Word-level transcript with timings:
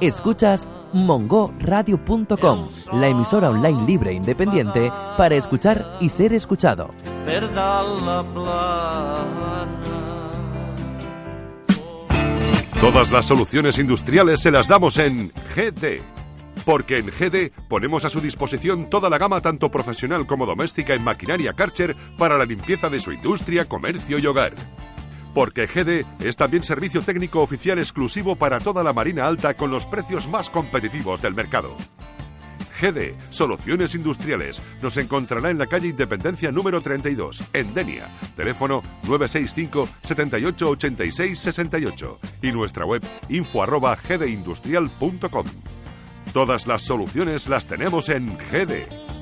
Escuchas 0.00 0.68
mongoradio.com, 0.92 2.68
la 2.92 3.08
emisora 3.08 3.50
online 3.50 3.86
libre 3.86 4.10
e 4.10 4.14
independiente 4.14 4.90
para 5.16 5.36
escuchar 5.36 5.96
y 6.00 6.08
ser 6.08 6.32
escuchado. 6.34 6.90
Todas 12.80 13.10
las 13.10 13.26
soluciones 13.26 13.78
industriales 13.78 14.40
se 14.40 14.50
las 14.50 14.66
damos 14.68 14.98
en 14.98 15.32
GD. 15.54 16.02
Porque 16.64 16.98
en 16.98 17.06
GD 17.06 17.52
ponemos 17.68 18.04
a 18.04 18.10
su 18.10 18.20
disposición 18.20 18.90
toda 18.90 19.08
la 19.08 19.18
gama 19.18 19.40
tanto 19.40 19.70
profesional 19.70 20.26
como 20.26 20.46
doméstica 20.46 20.94
en 20.94 21.02
maquinaria 21.02 21.54
Karcher 21.54 21.96
para 22.18 22.36
la 22.36 22.44
limpieza 22.44 22.90
de 22.90 23.00
su 23.00 23.12
industria, 23.12 23.64
comercio 23.66 24.18
y 24.18 24.26
hogar. 24.26 24.54
Porque 25.34 25.66
GD 25.66 26.04
es 26.24 26.36
también 26.36 26.62
servicio 26.62 27.02
técnico 27.02 27.40
oficial 27.40 27.78
exclusivo 27.78 28.36
para 28.36 28.58
toda 28.58 28.82
la 28.82 28.92
Marina 28.92 29.26
Alta 29.26 29.54
con 29.54 29.70
los 29.70 29.86
precios 29.86 30.28
más 30.28 30.50
competitivos 30.50 31.22
del 31.22 31.34
mercado. 31.34 31.76
GD, 32.80 33.14
Soluciones 33.28 33.94
Industriales. 33.94 34.62
Nos 34.80 34.96
encontrará 34.96 35.50
en 35.50 35.58
la 35.58 35.66
calle 35.66 35.88
Independencia 35.88 36.50
número 36.50 36.80
32, 36.80 37.44
en 37.52 37.74
Denia. 37.74 38.10
Teléfono 38.34 38.82
965 39.04 39.88
78 40.02 40.68
86 40.70 41.38
68 41.38 42.18
y 42.42 42.52
nuestra 42.52 42.86
web 42.86 43.02
info 43.28 43.62
arroba. 43.62 43.98
Todas 46.32 46.66
las 46.66 46.82
soluciones 46.82 47.48
las 47.48 47.66
tenemos 47.66 48.08
en 48.08 48.36
GD. 48.36 49.19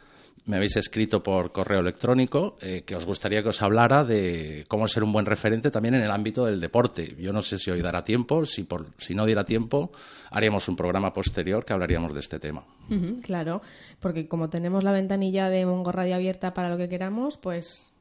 me 0.47 0.55
habéis 0.55 0.77
escrito 0.77 1.21
por 1.21 1.51
correo 1.51 1.81
electrónico 1.81 2.57
eh, 2.61 2.83
que 2.85 2.95
os 2.95 3.05
gustaría 3.05 3.43
que 3.43 3.49
os 3.49 3.61
hablara 3.61 4.03
de 4.03 4.65
cómo 4.67 4.87
ser 4.87 5.03
un 5.03 5.11
buen 5.11 5.25
referente 5.25 5.69
también 5.69 5.95
en 5.95 6.01
el 6.01 6.11
ámbito 6.11 6.45
del 6.45 6.61
deporte. 6.61 7.15
Yo 7.19 7.33
no 7.33 7.41
sé 7.41 7.57
si 7.57 7.69
hoy 7.69 7.81
dará 7.81 8.03
tiempo, 8.03 8.45
si, 8.45 8.63
por, 8.63 8.87
si 8.97 9.13
no 9.13 9.25
diera 9.25 9.43
tiempo, 9.43 9.91
haríamos 10.31 10.67
un 10.69 10.77
programa 10.77 11.11
posterior 11.11 11.65
que 11.65 11.73
hablaríamos 11.73 12.13
de 12.13 12.21
este 12.21 12.39
tema. 12.39 12.63
Claro, 13.21 13.61
porque 13.99 14.27
como 14.27 14.49
tenemos 14.49 14.85
la 14.85 14.93
ventanilla 14.93 15.49
de 15.49 15.65
Mongo 15.65 15.91
Radio 15.91 16.15
abierta 16.15 16.53
para 16.53 16.69
lo 16.69 16.77
que 16.77 16.87
queramos, 16.87 17.37
pues 17.37 17.91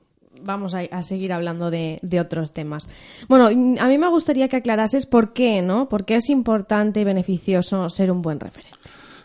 vamos 0.41 0.75
a, 0.75 0.81
a 0.81 1.03
seguir 1.03 1.33
hablando 1.33 1.73
de, 1.73 1.99
de 2.03 2.21
otros 2.21 2.53
temas. 2.53 2.89
Bueno, 3.29 3.47
a 3.47 3.89
mí 3.89 3.99
me 3.99 4.09
gustaría 4.09 4.49
que 4.49 4.57
aclarases 4.57 5.07
por 5.07 5.33
qué, 5.33 5.63
¿no? 5.63 5.89
¿Por 5.89 6.05
qué 6.05 6.15
es 6.15 6.31
importante 6.31 7.01
y 7.01 7.05
beneficioso 7.05 7.89
ser 7.89 8.13
un 8.13 8.23
buen 8.23 8.39
referente? 8.39 8.79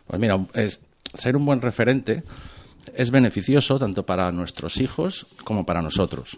Pues 0.08 0.20
mira, 0.20 0.40
es, 0.56 0.82
ser 1.14 1.36
un 1.36 1.46
buen 1.46 1.62
referente 1.62 2.24
es 2.94 3.12
beneficioso 3.12 3.80
tanto 3.80 4.06
para 4.06 4.31
nuestros 4.31 4.78
hijos 4.78 5.28
como 5.44 5.66
para 5.66 5.81
nosotros. 5.81 6.38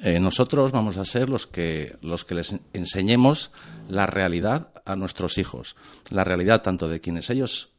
Eh, 0.00 0.18
nosotros 0.18 0.72
vamos 0.72 0.96
a 0.96 1.04
ser 1.04 1.28
los 1.28 1.46
que, 1.46 1.96
los 2.02 2.24
que 2.24 2.34
les 2.34 2.56
enseñemos 2.72 3.50
la 3.88 4.06
realidad 4.06 4.72
a 4.84 4.96
nuestros 4.96 5.38
hijos, 5.38 5.76
la 6.10 6.24
realidad 6.24 6.62
tanto 6.62 6.88
de 6.88 7.00
quienes 7.00 7.30
ellos, 7.30 7.70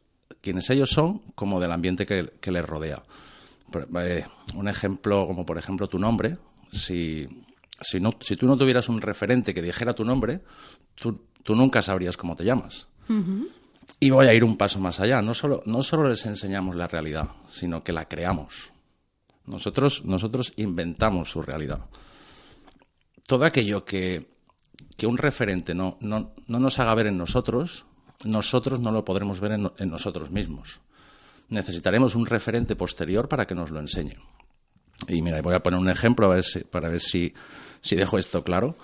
quienes 0.42 0.70
ellos 0.70 0.90
son 0.90 1.20
como 1.36 1.60
del 1.60 1.72
ambiente 1.72 2.06
que, 2.06 2.32
que 2.40 2.52
les 2.52 2.66
rodea. 2.66 3.04
Eh, 4.02 4.26
un 4.56 4.68
ejemplo 4.68 5.26
como 5.28 5.46
por 5.46 5.58
ejemplo 5.58 5.88
tu 5.88 6.00
nombre, 6.00 6.38
si, 6.72 7.28
si, 7.82 8.00
no, 8.00 8.14
si 8.20 8.36
tú 8.36 8.46
no 8.46 8.58
tuvieras 8.58 8.88
un 8.88 9.02
referente 9.02 9.54
que 9.54 9.62
dijera 9.62 9.94
tu 9.94 10.06
nombre, 10.06 10.42
tú, 10.96 11.26
tú 11.44 11.56
nunca 11.56 11.82
sabrías 11.82 12.18
cómo 12.18 12.36
te 12.36 12.46
llamas. 12.46 12.88
Y 14.00 14.10
voy 14.10 14.28
a 14.28 14.34
ir 14.34 14.44
un 14.44 14.58
paso 14.58 14.80
más 14.80 15.00
allá. 15.00 15.22
No 15.22 15.34
solo, 15.34 15.62
no 15.66 15.82
solo 15.82 16.10
les 16.10 16.26
enseñamos 16.26 16.76
la 16.76 16.88
realidad, 16.88 17.30
sino 17.48 17.84
que 17.84 17.94
la 17.94 18.06
creamos. 18.06 18.72
Nosotros, 19.46 20.04
nosotros 20.06 20.54
inventamos 20.58 21.30
su 21.32 21.42
realidad. 21.42 21.86
Todo 23.28 23.46
aquello 23.46 23.86
que, 23.86 24.28
que 24.98 25.08
un 25.08 25.18
referente 25.18 25.74
no, 25.74 25.98
no, 26.02 26.34
no 26.48 26.60
nos 26.60 26.80
haga 26.80 26.94
ver 26.96 27.08
en 27.08 27.18
nosotros, 27.18 27.86
nosotros 28.26 28.80
no 28.80 28.92
lo 28.92 29.06
podremos 29.06 29.40
ver 29.40 29.54
en, 29.54 29.90
nosotros 29.90 30.32
mismos. 30.32 30.80
Necesitaremos 31.50 32.16
un 32.16 32.26
referente 32.26 32.76
posterior 32.76 33.28
para 33.28 33.46
que 33.46 33.56
nos 33.56 33.72
lo 33.72 33.80
enseñe. 33.80 34.16
Y 35.08 35.22
mira, 35.22 35.42
voy 35.42 35.56
a 35.56 35.64
poner 35.64 35.80
un 35.80 35.90
ejemplo 35.90 36.26
a 36.28 36.36
ver 36.36 36.44
si- 36.44 36.60
para 36.64 36.90
ver 36.90 37.00
si, 37.02 37.34
si 37.82 37.96
dejo 37.96 38.18
esto 38.18 38.44
claro. 38.44 38.76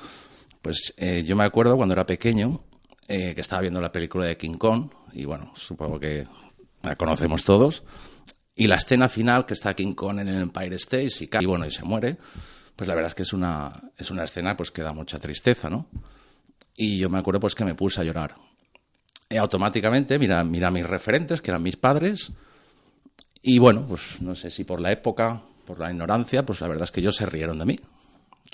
Pues 0.61 0.93
eh, 0.97 1.23
yo 1.25 1.35
me 1.35 1.45
acuerdo 1.45 1.77
cuando 1.77 1.93
era 1.93 2.05
pequeño 2.05 2.61
eh, 3.11 3.33
que 3.33 3.41
estaba 3.41 3.63
viendo 3.63 3.81
la 3.81 3.91
película 3.91 4.25
de 4.25 4.37
King 4.37 4.57
Kong, 4.59 4.91
y 5.13 5.25
bueno, 5.25 5.51
supongo 5.55 5.99
que 5.99 6.27
la 6.83 6.95
conocemos 6.95 7.43
todos, 7.43 7.83
y 8.53 8.67
la 8.67 8.75
escena 8.75 9.09
final 9.09 9.47
que 9.47 9.55
está 9.55 9.73
King 9.73 9.93
Kong 9.93 10.19
en 10.19 10.27
el 10.27 10.43
Empire 10.43 10.75
State 10.75 11.09
y, 11.21 11.27
cae, 11.27 11.41
y 11.41 11.47
bueno, 11.47 11.65
y 11.65 11.71
se 11.71 11.83
muere, 11.83 12.17
pues 12.75 12.87
la 12.87 12.93
verdad 12.93 13.07
es 13.07 13.15
que 13.15 13.23
es 13.23 13.33
una, 13.33 13.73
es 13.97 14.11
una 14.11 14.25
escena 14.25 14.55
pues 14.55 14.69
que 14.69 14.83
da 14.83 14.93
mucha 14.93 15.17
tristeza, 15.17 15.71
¿no? 15.71 15.87
Y 16.75 16.99
yo 16.99 17.09
me 17.09 17.17
acuerdo 17.17 17.39
pues 17.39 17.55
que 17.55 17.65
me 17.65 17.73
puse 17.73 17.99
a 17.99 18.03
llorar. 18.03 18.35
Y 19.27 19.37
automáticamente, 19.37 20.19
mira, 20.19 20.43
mira 20.43 20.69
mis 20.69 20.85
referentes, 20.85 21.41
que 21.41 21.49
eran 21.49 21.63
mis 21.63 21.77
padres, 21.77 22.31
y 23.41 23.57
bueno, 23.57 23.87
pues 23.87 24.21
no 24.21 24.35
sé 24.35 24.51
si 24.51 24.65
por 24.65 24.81
la 24.81 24.91
época, 24.91 25.41
por 25.65 25.79
la 25.79 25.89
ignorancia, 25.89 26.43
pues 26.45 26.61
la 26.61 26.67
verdad 26.67 26.83
es 26.83 26.91
que 26.91 26.99
ellos 27.01 27.15
se 27.15 27.25
rieron 27.25 27.57
de 27.57 27.65
mí. 27.65 27.79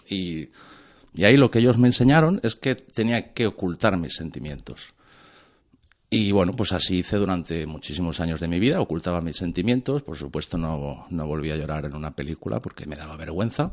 Y, 0.10 0.48
y 1.16 1.26
ahí 1.26 1.38
lo 1.38 1.50
que 1.50 1.60
ellos 1.60 1.78
me 1.78 1.88
enseñaron 1.88 2.40
es 2.44 2.56
que 2.56 2.76
tenía 2.76 3.34
que 3.34 3.48
ocultar 3.48 3.98
mis 3.98 4.16
sentimientos. 4.16 4.94
Y 6.10 6.32
bueno, 6.32 6.54
pues 6.54 6.72
así 6.74 7.00
hice 7.00 7.18
durante 7.18 7.66
muchísimos 7.66 8.20
años 8.20 8.40
de 8.40 8.48
mi 8.48 8.60
vida, 8.60 8.80
ocultaba 8.80 9.22
mis 9.22 9.38
sentimientos, 9.38 10.04
por 10.04 10.18
supuesto 10.18 10.58
no, 10.58 11.06
no 11.10 11.28
volví 11.28 11.52
a 11.52 11.56
llorar 11.56 11.86
en 11.86 11.96
una 11.96 12.12
película 12.12 12.60
porque 12.60 12.86
me 12.86 12.96
daba 12.96 13.18
vergüenza. 13.18 13.72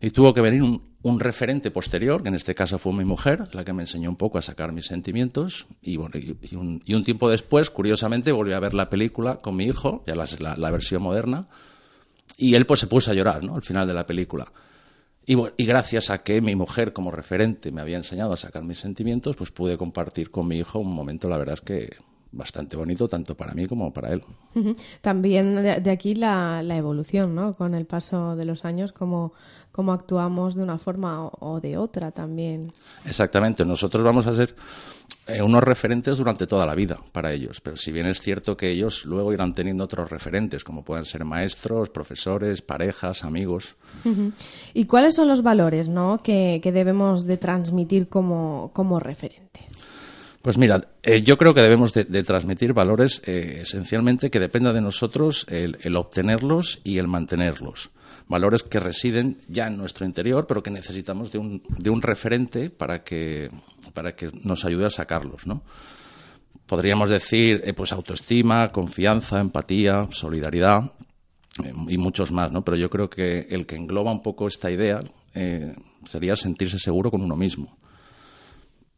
Y 0.00 0.10
tuvo 0.10 0.32
que 0.32 0.40
venir 0.40 0.62
un, 0.62 1.20
referente 1.20 1.70
posterior, 1.70 2.22
que 2.22 2.30
en 2.30 2.34
este 2.34 2.54
caso 2.54 2.78
fue 2.78 2.94
mi 2.94 3.04
mujer, 3.04 3.54
la 3.54 3.64
que 3.64 3.74
me 3.74 3.82
enseñó 3.82 4.08
un 4.08 4.16
poco 4.16 4.38
a 4.38 4.42
sacar 4.42 4.72
mis 4.72 4.86
sentimientos. 4.86 5.66
Y, 5.82 5.98
bueno, 5.98 6.14
y, 6.16 6.54
un, 6.56 7.04
tiempo 7.04 7.28
después, 7.28 7.68
curiosamente, 7.68 8.32
volví 8.32 8.54
a 8.54 8.60
ver 8.60 8.72
la 8.72 8.88
película 8.88 9.36
con 9.36 9.56
mi 9.56 9.64
hijo, 9.64 10.02
ya 10.06 10.14
la, 10.14 10.24
la, 10.38 10.56
la, 10.56 10.70
versión 10.70 11.02
moderna, 11.02 11.48
y 12.38 12.54
él 12.54 12.64
pues 12.64 12.80
se 12.80 12.86
puso 12.86 13.10
a 13.10 13.14
llorar 13.14 13.44
¿no? 13.44 13.56
al 13.56 13.62
final 13.62 13.86
de 13.86 13.92
la 13.92 14.06
película. 14.06 14.50
Y, 15.30 15.36
y, 15.58 15.64
gracias 15.64 16.10
a 16.10 16.24
que 16.24 16.40
mi 16.40 16.56
mujer 16.56 16.92
como 16.92 17.12
referente 17.12 17.70
me 17.70 17.80
había 17.80 17.96
enseñado 17.96 18.32
a 18.32 18.36
sacar 18.36 18.64
mis 18.64 18.80
sentimientos, 18.80 19.36
pues 19.36 19.52
pude 19.52 19.78
compartir 19.78 20.32
con 20.32 20.48
mi 20.48 20.58
hijo 20.58 20.80
un 20.80 20.92
momento, 20.92 21.28
la 21.28 21.38
verdad 21.38 21.54
es 21.54 21.60
que 21.60 21.88
bastante 22.32 22.76
bonito 22.76 23.08
tanto 23.08 23.36
para 23.36 23.54
mí 23.54 23.66
como 23.66 23.92
para 23.92 24.12
él. 24.12 24.22
También 25.00 25.56
de, 25.56 25.90
aquí 25.90 26.14
la, 26.14 26.62
la, 26.62 26.76
evolución, 26.76 27.34
¿no? 27.34 27.52
Con 27.54 27.74
el 27.74 27.86
paso 27.86 28.36
de 28.36 28.44
los 28.44 28.64
años, 28.64 28.92
cómo, 28.92 29.32
cómo 29.72 29.92
actuamos 29.92 30.54
de 30.54 30.62
una 30.62 30.78
forma 30.78 31.24
o, 31.24 31.32
o, 31.40 31.60
de 31.60 31.76
otra 31.76 32.10
también. 32.12 32.60
Exactamente. 33.04 33.64
Nosotros 33.64 34.04
vamos 34.04 34.26
a 34.26 34.34
ser 34.34 34.54
eh, 35.26 35.42
unos 35.42 35.62
referentes 35.62 36.18
durante 36.18 36.46
toda 36.46 36.66
la 36.66 36.74
vida 36.74 36.98
para 37.12 37.32
ellos, 37.32 37.60
pero 37.60 37.76
si 37.76 37.92
bien 37.92 38.06
es 38.06 38.20
cierto 38.20 38.56
que 38.56 38.70
ellos 38.70 39.04
luego 39.04 39.32
irán 39.32 39.54
teniendo 39.54 39.84
otros 39.84 40.10
referentes, 40.10 40.64
como 40.64 40.82
pueden 40.82 41.04
ser 41.04 41.24
maestros, 41.24 41.90
profesores, 41.90 42.62
parejas, 42.62 43.22
amigos. 43.22 43.76
¿Y 44.74 44.86
cuáles 44.86 45.14
son 45.14 45.28
los 45.28 45.42
valores, 45.42 45.88
¿no? 45.88 46.22
que, 46.22 46.60
que 46.62 46.72
debemos 46.72 47.26
de 47.26 47.36
transmitir 47.36 48.08
como, 48.08 48.70
como 48.72 48.98
referentes? 48.98 49.69
Pues 50.42 50.56
mira, 50.56 50.88
eh, 51.02 51.22
yo 51.22 51.36
creo 51.36 51.52
que 51.52 51.60
debemos 51.60 51.92
de, 51.92 52.22
transmitir 52.22 52.72
valores 52.72 53.20
eh, 53.26 53.58
esencialmente 53.62 54.30
que 54.30 54.40
dependa 54.40 54.72
de 54.72 54.80
nosotros 54.80 55.46
el, 55.50 55.78
el, 55.82 55.96
obtenerlos 55.96 56.80
y 56.82 56.96
el 56.96 57.08
mantenerlos. 57.08 57.90
Valores 58.26 58.62
que 58.62 58.80
residen 58.80 59.38
ya 59.48 59.66
en 59.66 59.76
nuestro 59.76 60.06
interior, 60.06 60.46
pero 60.46 60.62
que 60.62 60.70
necesitamos 60.70 61.30
de 61.30 61.38
un, 61.38 61.62
de 61.68 61.90
un 61.90 62.00
referente 62.00 62.70
para 62.70 63.02
que, 63.04 63.50
para 63.92 64.14
que 64.14 64.30
nos 64.42 64.64
ayude 64.64 64.86
a 64.86 64.90
sacarlos, 64.90 65.46
¿no? 65.46 65.62
Podríamos 66.64 67.10
decir, 67.10 67.60
eh, 67.64 67.74
pues 67.74 67.92
autoestima, 67.92 68.68
confianza, 68.68 69.40
empatía, 69.40 70.08
solidaridad 70.10 70.92
y 71.88 71.98
muchos 71.98 72.32
más, 72.32 72.50
¿no? 72.50 72.64
Pero 72.64 72.78
yo 72.78 72.88
creo 72.88 73.10
que 73.10 73.40
el 73.50 73.66
que 73.66 73.76
engloba 73.76 74.12
un 74.12 74.22
poco 74.22 74.46
esta 74.46 74.70
idea 74.70 75.00
sería 76.06 76.34
sentirse 76.34 76.78
seguro 76.78 77.10
con 77.10 77.20
uno 77.20 77.36
mismo. 77.36 77.76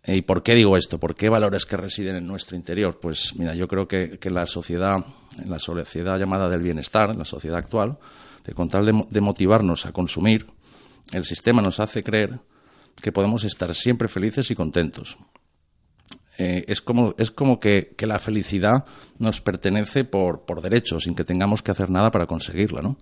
¿Y 0.04 0.22
por 0.22 0.42
qué 0.42 0.54
digo 0.54 0.76
esto? 0.76 0.98
¿Por 0.98 1.14
qué 1.14 1.28
valores 1.28 1.64
que 1.64 1.76
residen 1.76 2.16
en 2.16 2.26
nuestro 2.26 2.56
interior? 2.56 2.98
Pues 3.00 3.34
mira, 3.36 3.54
yo 3.54 3.68
creo 3.68 3.86
que, 3.86 4.18
que 4.18 4.30
la 4.30 4.46
sociedad, 4.46 5.04
en 5.38 5.48
la 5.48 5.60
sociedad 5.60 6.18
llamada 6.18 6.48
del 6.48 6.60
bienestar, 6.60 7.10
en 7.10 7.18
la 7.18 7.24
sociedad 7.24 7.58
actual, 7.58 7.98
de 8.44 8.52
con 8.52 8.68
tal 8.68 8.84
de, 8.84 9.04
de, 9.08 9.20
motivarnos 9.20 9.86
a 9.86 9.92
consumir, 9.92 10.46
el 11.12 11.24
sistema 11.24 11.62
nos 11.62 11.78
hace 11.78 12.02
creer 12.02 12.40
que 13.00 13.12
podemos 13.12 13.44
estar 13.44 13.72
siempre 13.74 14.08
felices 14.08 14.50
y 14.50 14.56
contentos. 14.56 15.16
Eh, 16.36 16.64
es 16.66 16.80
como, 16.80 17.14
es 17.18 17.30
como 17.30 17.60
que, 17.60 17.94
que, 17.96 18.06
la 18.06 18.18
felicidad 18.18 18.84
nos 19.18 19.40
pertenece 19.40 20.04
por, 20.04 20.44
por 20.44 20.62
derecho, 20.62 20.98
sin 20.98 21.14
que 21.14 21.24
tengamos 21.24 21.62
que 21.62 21.70
hacer 21.70 21.90
nada 21.90 22.10
para 22.10 22.26
conseguirla, 22.26 22.82
¿no? 22.82 22.96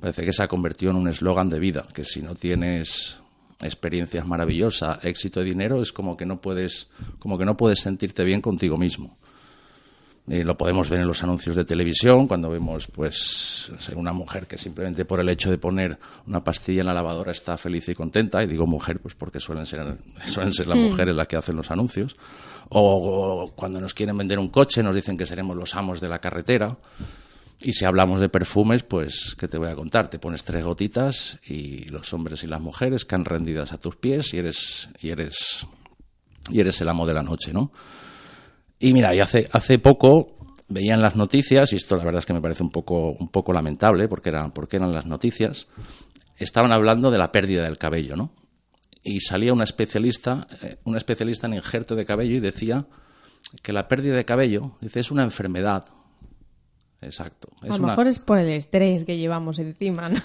Parece 0.00 0.24
que 0.24 0.32
se 0.32 0.42
ha 0.42 0.48
convertido 0.48 0.90
en 0.90 0.96
un 0.96 1.08
eslogan 1.08 1.48
de 1.48 1.60
vida, 1.60 1.86
que 1.94 2.04
si 2.04 2.22
no 2.22 2.34
tienes 2.34 3.21
experiencias 3.62 4.26
maravillosas, 4.26 5.04
éxito 5.04 5.40
y 5.40 5.44
dinero, 5.44 5.80
es 5.80 5.92
como 5.92 6.16
que 6.16 6.26
no 6.26 6.40
puedes, 6.40 6.88
como 7.18 7.38
que 7.38 7.44
no 7.44 7.56
puedes 7.56 7.80
sentirte 7.80 8.24
bien 8.24 8.40
contigo 8.40 8.76
mismo. 8.76 9.16
Eh, 10.28 10.44
lo 10.44 10.56
podemos 10.56 10.88
ver 10.88 11.00
en 11.00 11.08
los 11.08 11.22
anuncios 11.24 11.56
de 11.56 11.64
televisión, 11.64 12.28
cuando 12.28 12.48
vemos 12.48 12.86
pues 12.86 13.72
una 13.96 14.12
mujer 14.12 14.46
que 14.46 14.56
simplemente 14.56 15.04
por 15.04 15.20
el 15.20 15.28
hecho 15.28 15.50
de 15.50 15.58
poner 15.58 15.98
una 16.28 16.44
pastilla 16.44 16.82
en 16.82 16.86
la 16.86 16.94
lavadora 16.94 17.32
está 17.32 17.58
feliz 17.58 17.88
y 17.88 17.94
contenta, 17.94 18.40
y 18.40 18.46
digo 18.46 18.64
mujer 18.64 19.00
pues 19.00 19.16
porque 19.16 19.40
suelen 19.40 19.66
ser, 19.66 19.98
suelen 20.24 20.52
ser 20.52 20.68
las 20.68 20.78
mm. 20.78 20.82
mujeres 20.82 21.16
las 21.16 21.26
que 21.26 21.36
hacen 21.36 21.56
los 21.56 21.72
anuncios, 21.72 22.16
o, 22.68 23.46
o 23.46 23.52
cuando 23.56 23.80
nos 23.80 23.94
quieren 23.94 24.16
vender 24.16 24.38
un 24.38 24.48
coche 24.48 24.80
nos 24.82 24.94
dicen 24.94 25.16
que 25.16 25.26
seremos 25.26 25.56
los 25.56 25.74
amos 25.74 26.00
de 26.00 26.08
la 26.08 26.20
carretera, 26.20 26.76
y 27.64 27.72
si 27.72 27.84
hablamos 27.84 28.20
de 28.20 28.28
perfumes, 28.28 28.82
pues, 28.82 29.36
¿qué 29.38 29.48
te 29.48 29.58
voy 29.58 29.68
a 29.68 29.74
contar? 29.74 30.08
Te 30.08 30.18
pones 30.18 30.42
tres 30.42 30.64
gotitas 30.64 31.38
y 31.46 31.84
los 31.84 32.12
hombres 32.12 32.42
y 32.44 32.46
las 32.46 32.60
mujeres 32.60 33.04
caen 33.04 33.24
rendidas 33.24 33.72
a 33.72 33.78
tus 33.78 33.96
pies 33.96 34.34
y 34.34 34.38
eres, 34.38 34.88
y 35.00 35.10
eres, 35.10 35.66
y 36.50 36.60
eres 36.60 36.80
el 36.80 36.88
amo 36.88 37.06
de 37.06 37.14
la 37.14 37.22
noche, 37.22 37.52
¿no? 37.52 37.72
Y 38.78 38.92
mira, 38.92 39.14
y 39.14 39.20
hace, 39.20 39.48
hace 39.52 39.78
poco 39.78 40.36
veían 40.68 41.00
las 41.00 41.16
noticias, 41.16 41.72
y 41.72 41.76
esto 41.76 41.96
la 41.96 42.04
verdad 42.04 42.20
es 42.20 42.26
que 42.26 42.32
me 42.32 42.40
parece 42.40 42.62
un 42.62 42.70
poco, 42.70 43.12
un 43.12 43.28
poco 43.28 43.52
lamentable, 43.52 44.08
porque 44.08 44.30
eran, 44.30 44.52
porque 44.52 44.76
eran 44.76 44.92
las 44.92 45.06
noticias, 45.06 45.68
estaban 46.36 46.72
hablando 46.72 47.10
de 47.10 47.18
la 47.18 47.30
pérdida 47.30 47.64
del 47.64 47.78
cabello, 47.78 48.16
¿no? 48.16 48.32
Y 49.04 49.20
salía 49.20 49.52
una 49.52 49.64
especialista, 49.64 50.46
eh, 50.62 50.76
una 50.84 50.98
especialista 50.98 51.46
en 51.46 51.54
injerto 51.54 51.94
de 51.94 52.04
cabello 52.04 52.36
y 52.36 52.40
decía 52.40 52.86
que 53.62 53.72
la 53.72 53.88
pérdida 53.88 54.16
de 54.16 54.24
cabello, 54.24 54.76
dice, 54.80 55.00
es 55.00 55.10
una 55.10 55.22
enfermedad, 55.22 55.86
Exacto. 57.02 57.48
Es 57.62 57.70
a 57.70 57.76
lo 57.76 57.82
una... 57.82 57.92
mejor 57.92 58.06
es 58.06 58.18
por 58.18 58.38
el 58.38 58.48
estrés 58.50 59.04
que 59.04 59.16
llevamos 59.16 59.58
encima, 59.58 60.08
¿no? 60.08 60.20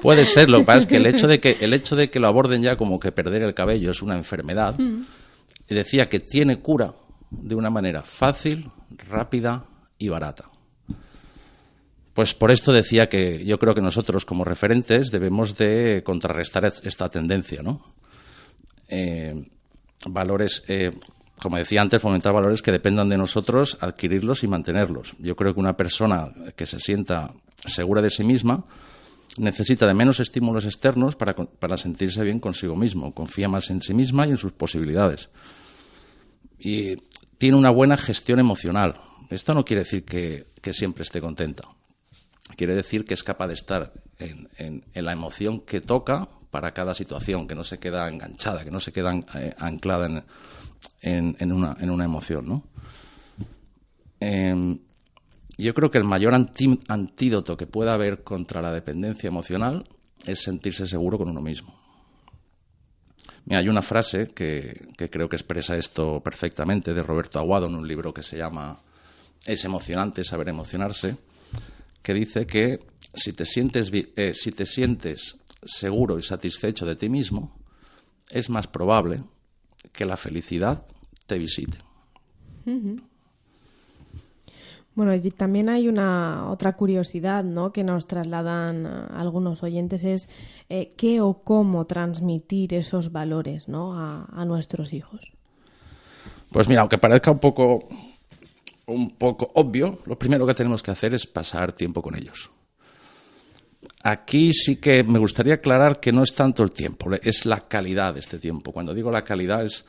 Puede 0.00 0.24
ser, 0.24 0.48
lo 0.48 0.60
que 0.60 0.64
pasa 0.66 0.78
es 0.80 0.86
que 0.86 0.96
el 0.96 1.06
hecho 1.06 1.26
de 1.26 1.40
que, 1.40 1.56
el 1.60 1.74
hecho 1.74 1.96
de 1.96 2.08
que 2.08 2.20
lo 2.20 2.28
aborden 2.28 2.62
ya 2.62 2.76
como 2.76 3.00
que 3.00 3.12
perder 3.12 3.42
el 3.42 3.54
cabello 3.54 3.90
es 3.90 4.00
una 4.00 4.16
enfermedad, 4.16 4.78
mm. 4.78 5.02
y 5.68 5.74
decía 5.74 6.08
que 6.08 6.20
tiene 6.20 6.60
cura 6.60 6.94
de 7.30 7.54
una 7.54 7.70
manera 7.70 8.02
fácil, 8.02 8.70
rápida 9.08 9.64
y 9.98 10.08
barata. 10.08 10.50
Pues 12.14 12.34
por 12.34 12.50
esto 12.50 12.72
decía 12.72 13.08
que 13.08 13.44
yo 13.44 13.58
creo 13.58 13.74
que 13.74 13.80
nosotros 13.80 14.24
como 14.24 14.44
referentes 14.44 15.10
debemos 15.10 15.56
de 15.56 16.02
contrarrestar 16.04 16.64
esta 16.64 17.08
tendencia, 17.08 17.62
¿no? 17.62 17.84
Eh, 18.88 19.34
valores, 20.08 20.64
eh, 20.68 20.90
como 21.40 21.56
decía 21.56 21.80
antes, 21.80 22.02
fomentar 22.02 22.32
valores 22.32 22.62
que 22.62 22.72
dependan 22.72 23.08
de 23.08 23.18
nosotros, 23.18 23.78
adquirirlos 23.80 24.44
y 24.44 24.48
mantenerlos. 24.48 25.14
Yo 25.18 25.36
creo 25.36 25.54
que 25.54 25.60
una 25.60 25.76
persona 25.76 26.32
que 26.54 26.66
se 26.66 26.78
sienta 26.78 27.32
segura 27.64 28.02
de 28.02 28.10
sí 28.10 28.24
misma 28.24 28.64
necesita 29.38 29.86
de 29.86 29.94
menos 29.94 30.20
estímulos 30.20 30.64
externos 30.64 31.16
para, 31.16 31.34
para 31.34 31.76
sentirse 31.76 32.22
bien 32.22 32.40
consigo 32.40 32.76
mismo, 32.76 33.14
confía 33.14 33.48
más 33.48 33.70
en 33.70 33.80
sí 33.80 33.94
misma 33.94 34.26
y 34.26 34.30
en 34.30 34.36
sus 34.36 34.52
posibilidades. 34.52 35.30
Y 36.58 36.96
tiene 37.38 37.56
una 37.56 37.70
buena 37.70 37.96
gestión 37.96 38.38
emocional. 38.38 39.00
Esto 39.30 39.54
no 39.54 39.64
quiere 39.64 39.84
decir 39.84 40.04
que, 40.04 40.46
que 40.60 40.72
siempre 40.72 41.02
esté 41.02 41.20
contenta. 41.20 41.64
Quiere 42.56 42.74
decir 42.74 43.04
que 43.04 43.14
es 43.14 43.22
capaz 43.22 43.46
de 43.46 43.54
estar 43.54 43.92
en, 44.18 44.48
en, 44.58 45.04
la 45.04 45.12
emoción 45.12 45.60
que 45.60 45.80
toca 45.80 46.28
para 46.50 46.72
cada 46.72 46.94
situación, 46.94 47.46
que 47.46 47.54
no 47.54 47.62
se 47.62 47.78
queda 47.78 48.08
enganchada, 48.08 48.64
que 48.64 48.72
no 48.72 48.80
se 48.80 48.92
queda 48.92 49.14
eh, 49.36 49.54
anclada 49.56 50.06
en, 50.06 50.24
en, 51.00 51.52
una, 51.52 51.76
en 51.80 51.90
una 51.90 52.04
emoción, 52.04 52.46
¿no? 52.46 52.64
Eh, 54.20 54.78
yo 55.56 55.74
creo 55.74 55.90
que 55.90 55.98
el 55.98 56.04
mayor 56.04 56.34
antídoto 56.34 57.56
que 57.56 57.66
pueda 57.66 57.92
haber 57.92 58.22
contra 58.22 58.62
la 58.62 58.72
dependencia 58.72 59.28
emocional 59.28 59.86
es 60.24 60.40
sentirse 60.40 60.86
seguro 60.86 61.18
con 61.18 61.28
uno 61.28 61.42
mismo. 61.42 61.78
Mira, 63.44 63.60
hay 63.60 63.68
una 63.68 63.82
frase 63.82 64.28
que, 64.28 64.88
que, 64.96 65.10
creo 65.10 65.28
que 65.28 65.36
expresa 65.36 65.76
esto 65.76 66.20
perfectamente 66.22 66.94
de 66.94 67.02
Roberto 67.02 67.38
Aguado 67.38 67.66
en 67.66 67.74
un 67.74 67.86
libro 67.86 68.14
que 68.14 68.22
se 68.22 68.38
llama 68.38 68.80
Es 69.44 69.64
emocionante 69.64 70.24
saber 70.24 70.48
emocionarse, 70.48 71.16
que 72.02 72.14
dice 72.14 72.46
que 72.46 72.80
si 73.12 73.32
te 73.32 73.44
sientes, 73.44 73.90
eh, 73.92 74.32
si 74.34 74.52
te 74.52 74.66
sientes 74.66 75.36
seguro 75.64 76.18
y 76.18 76.22
satisfecho 76.22 76.86
de 76.86 76.96
ti 76.96 77.08
mismo, 77.08 77.58
es 78.30 78.48
más 78.48 78.66
probable 78.66 79.22
que 79.92 80.04
la 80.04 80.16
felicidad 80.16 80.86
te 81.26 81.38
visite. 81.38 81.78
Uh 82.66 82.70
-huh. 82.70 83.02
Bueno, 84.94 85.14
y 85.14 85.30
también 85.30 85.68
hay 85.68 85.88
una 85.88 86.50
otra 86.50 86.74
curiosidad, 86.74 87.44
¿no? 87.44 87.72
Que 87.72 87.84
nos 87.84 88.06
trasladan 88.06 88.86
algunos 88.86 89.62
oyentes 89.62 90.04
es 90.04 90.28
eh, 90.68 90.92
qué 90.96 91.20
o 91.20 91.42
cómo 91.42 91.86
transmitir 91.86 92.74
esos 92.74 93.12
valores, 93.12 93.68
¿no? 93.68 93.94
A, 93.98 94.26
a, 94.32 94.44
nuestros 94.44 94.92
hijos. 94.92 95.32
Pues 96.50 96.68
mira, 96.68 96.80
aunque 96.80 96.98
parezca 96.98 97.30
un 97.30 97.38
poco 97.38 97.88
un 98.86 99.12
poco 99.12 99.48
obvio, 99.54 100.00
lo 100.06 100.18
primero 100.18 100.46
que 100.46 100.54
tenemos 100.54 100.82
que 100.82 100.90
hacer 100.90 101.14
es 101.14 101.26
pasar 101.26 101.72
tiempo 101.72 102.02
con 102.02 102.16
ellos. 102.16 102.50
Aquí 104.02 104.52
sí 104.54 104.76
que 104.76 105.04
me 105.04 105.18
gustaría 105.18 105.54
aclarar 105.54 106.00
que 106.00 106.10
no 106.10 106.22
es 106.22 106.34
tanto 106.34 106.62
el 106.62 106.72
tiempo, 106.72 107.10
es 107.22 107.44
la 107.44 107.60
calidad 107.68 108.14
de 108.14 108.20
este 108.20 108.38
tiempo. 108.38 108.72
Cuando 108.72 108.94
digo 108.94 109.10
la 109.10 109.24
calidad 109.24 109.62
es 109.62 109.84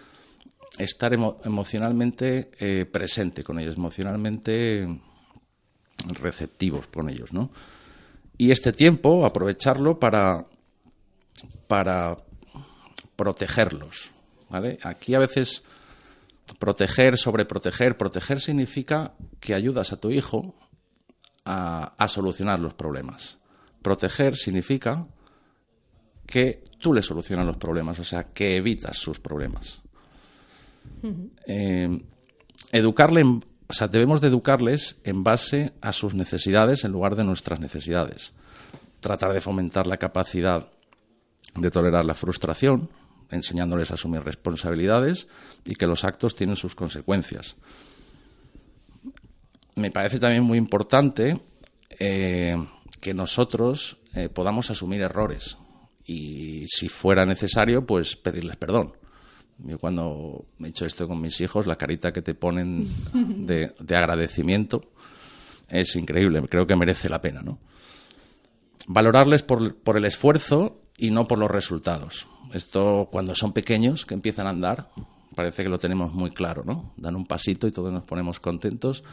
estar 0.78 1.14
emo 1.14 1.40
emocionalmente 1.46 2.52
eh, 2.60 2.86
presente 2.86 3.44
con 3.44 3.60
ellos, 3.60 3.78
emocionalmente 3.78 4.86
receptivos 6.20 6.88
con 6.88 7.10
ellos, 7.10 7.32
¿no? 7.32 7.52
Y 8.38 8.52
este 8.52 8.74
tiempo 8.74 9.26
aprovecharlo 9.26 9.98
para 9.98 10.46
para 11.68 12.18
protegerlos, 13.16 14.12
¿vale? 14.50 14.78
Aquí 14.84 15.16
a 15.16 15.20
veces 15.20 15.64
proteger, 16.60 17.18
sobreproteger, 17.18 17.96
proteger 17.96 18.42
significa 18.42 19.14
que 19.40 19.54
ayudas 19.54 19.94
a 19.94 19.98
tu 20.02 20.12
hijo 20.12 20.54
a, 21.46 21.94
a 21.98 22.08
solucionar 22.10 22.60
los 22.60 22.74
problemas. 22.74 23.38
Proteger 23.82 24.36
significa 24.36 25.08
que 26.26 26.64
tú 26.80 26.94
le 26.94 27.02
solucionas 27.02 27.46
los 27.46 27.58
problemas, 27.58 28.00
o 28.00 28.04
sea, 28.04 28.26
que 28.26 28.56
evitas 28.56 28.98
sus 28.98 29.20
problemas. 29.20 29.82
Eh, 31.46 32.02
educarle, 32.72 33.24
o 33.24 33.74
sea, 33.74 33.88
debemos 33.88 34.22
de 34.22 34.28
educarles 34.28 35.00
en 35.04 35.24
base 35.24 35.74
a 35.82 35.92
sus 35.92 36.14
necesidades 36.14 36.84
en 36.84 36.92
lugar 36.92 37.16
de 37.16 37.24
nuestras 37.24 37.60
necesidades. 37.60 38.34
Tratar 39.00 39.34
de 39.34 39.42
fomentar 39.42 39.88
la 39.88 39.98
capacidad 39.98 40.68
de 41.56 41.72
tolerar 41.72 42.06
la 42.06 42.14
frustración, 42.14 42.90
enseñándoles 43.30 43.92
a 43.92 43.96
asumir 43.96 44.22
responsabilidades 44.22 45.28
y 45.66 45.76
que 45.76 45.88
los 45.88 46.04
actos 46.04 46.36
tienen 46.36 46.56
sus 46.56 46.76
consecuencias. 46.76 47.56
Me 49.76 49.92
parece 49.92 50.20
también 50.20 50.44
muy 50.44 50.58
importante 50.58 51.42
eh, 52.00 52.56
que 53.02 53.14
nosotros 53.14 53.98
eh, 54.14 54.30
podamos 54.30 54.70
asumir 54.70 55.02
errores 55.02 55.58
y, 56.06 56.66
si 56.68 56.88
fuera 56.88 57.26
necesario, 57.26 57.86
pues 57.86 58.16
pedirles 58.16 58.56
perdón. 58.56 58.94
Yo 59.58 59.78
cuando 59.78 60.46
he 60.64 60.70
hecho 60.70 60.86
esto 60.86 61.08
con 61.08 61.22
mis 61.22 61.40
hijos, 61.42 61.68
la 61.68 61.76
carita 61.76 62.12
que 62.12 62.22
te 62.22 62.34
ponen 62.34 62.88
de, 63.46 63.74
agradecimiento 63.90 64.92
es 65.68 65.96
increíble. 65.96 66.42
Creo 66.50 66.66
que 66.66 66.76
merece 66.76 67.10
la 67.10 67.22
pena, 67.22 67.42
¿no? 67.42 67.60
Valorarles 68.88 69.44
por, 69.44 69.76
por 69.76 69.98
el 69.98 70.06
esfuerzo 70.06 70.82
y 70.98 71.12
no 71.12 71.28
por 71.28 71.38
los 71.38 71.52
resultados. 71.52 72.28
Esto 72.54 73.08
cuando 73.12 73.36
son 73.36 73.54
pequeños, 73.54 74.06
que 74.06 74.14
empiezan 74.14 74.48
a 74.48 74.52
andar, 74.52 74.90
parece 75.36 75.64
que 75.64 75.70
lo 75.70 75.80
tenemos 75.80 76.14
muy 76.14 76.32
claro, 76.32 76.64
¿no? 76.66 76.94
Dan 76.98 77.16
un 77.16 77.26
pasito 77.26 77.68
y 77.68 77.72
todos 77.72 77.92
nos 77.92 78.04
ponemos 78.04 78.40
contentos, 78.40 79.04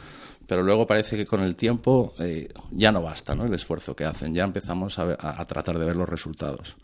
pero 0.46 0.62
luego 0.62 0.86
parece 0.86 1.16
que 1.16 1.26
con 1.26 1.40
el 1.40 1.56
tiempo 1.56 2.14
eh, 2.18 2.48
ya 2.70 2.90
no 2.90 3.02
basta, 3.02 3.34
¿no? 3.34 3.44
El 3.44 3.54
esfuerzo 3.54 3.94
que 3.94 4.04
hacen, 4.04 4.34
ya 4.34 4.44
empezamos 4.44 4.98
a, 4.98 5.44
tratar 5.44 5.78
de 5.78 5.84
ver 5.84 5.96
los 5.96 6.08
resultados. 6.08 6.76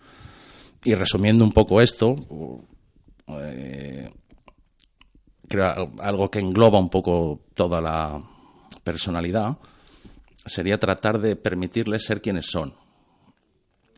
Y 0.84 0.94
resumiendo 0.94 1.44
un 1.44 1.52
poco 1.52 1.80
esto, 1.80 2.14
eh, 3.28 4.10
creo 5.48 5.92
algo 5.98 6.30
que 6.30 6.40
engloba 6.40 6.78
un 6.78 6.90
poco 6.90 7.40
toda 7.54 7.80
la 7.80 8.22
personalidad 8.82 9.56
sería 10.46 10.78
tratar 10.78 11.18
de 11.18 11.36
permitirles 11.36 12.04
ser 12.04 12.20
quienes 12.20 12.46
son, 12.46 12.74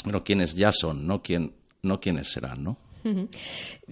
no 0.05 0.23
quienes 0.23 0.55
ya 0.55 0.71
son, 0.71 1.07
no 1.07 1.23
quién 1.23 1.55
no 1.83 2.01
quiénes 2.01 2.33
serán, 2.33 2.63
¿no? 2.63 2.79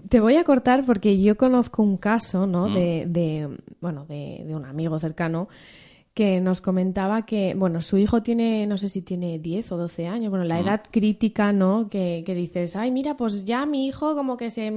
Te 0.09 0.21
voy 0.21 0.37
a 0.37 0.45
cortar 0.45 0.85
porque 0.85 1.21
yo 1.21 1.37
conozco 1.37 1.83
un 1.83 1.97
caso, 1.97 2.47
¿no? 2.47 2.69
Mm. 2.69 2.75
De, 3.13 3.59
bueno, 3.81 4.05
de, 4.07 4.47
un 4.55 4.65
amigo 4.65 4.99
cercano 4.99 5.49
que 6.15 6.41
nos 6.41 6.61
comentaba 6.61 7.27
que, 7.27 7.55
bueno, 7.57 7.83
su 7.83 7.99
hijo 7.99 8.23
tiene, 8.23 8.69
no 8.69 8.79
sé 8.79 8.89
si 8.89 9.03
tiene 9.03 9.41
10 9.41 9.73
o 9.73 9.77
12 9.77 10.07
años, 10.07 10.31
bueno, 10.31 10.45
la 10.45 10.61
mm. 10.61 10.65
edad 10.65 10.83
crítica, 10.89 11.53
¿no? 11.53 11.89
Que, 11.89 12.23
dices, 12.25 12.77
ay, 12.77 12.93
mira, 12.93 13.17
pues 13.17 13.45
ya 13.45 13.67
mi 13.67 13.89
hijo 13.89 14.15
como 14.15 14.37
que 14.37 14.53
se, 14.53 14.73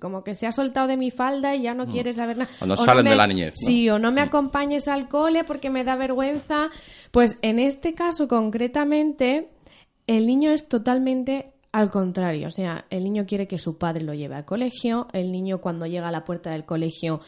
como 0.00 0.24
que 0.24 0.32
se 0.32 0.46
ha 0.46 0.52
soltado 0.52 0.86
de 0.86 0.96
mi 0.96 1.10
falda 1.10 1.54
y 1.54 1.62
ya 1.62 1.74
no 1.74 1.84
mm. 1.86 1.90
quiere 1.92 2.12
saber 2.14 2.38
nada. 2.38 2.50
Cuando 2.58 2.76
salen 2.76 3.04
de 3.04 3.16
la 3.16 3.26
niñez. 3.26 3.54
Sí, 3.56 3.90
o 3.90 3.98
no 3.98 4.12
me 4.12 4.22
acompañes 4.22 4.88
al 4.88 5.08
cole 5.08 5.44
porque 5.44 5.68
me 5.68 5.84
da 5.84 5.94
vergüenza. 5.94 6.70
Pues 7.10 7.38
en 7.42 7.58
este 7.58 7.92
caso 7.92 8.26
concretamente, 8.26 9.50
el 10.06 10.26
niño 10.26 10.52
es 10.52 10.68
totalmente 10.68 11.52
al 11.78 11.92
contrario, 11.92 12.48
o 12.48 12.50
sea, 12.50 12.86
el 12.90 13.04
niño 13.04 13.24
quiere 13.24 13.46
que 13.46 13.56
su 13.56 13.78
padre 13.78 14.02
lo 14.02 14.12
lleve 14.12 14.34
al 14.34 14.44
colegio, 14.44 15.06
el 15.12 15.30
niño 15.30 15.60
cuando 15.60 15.86
llega 15.86 16.08
a 16.08 16.10
la 16.10 16.24
puerta 16.24 16.50
del 16.50 16.64
colegio 16.64 17.20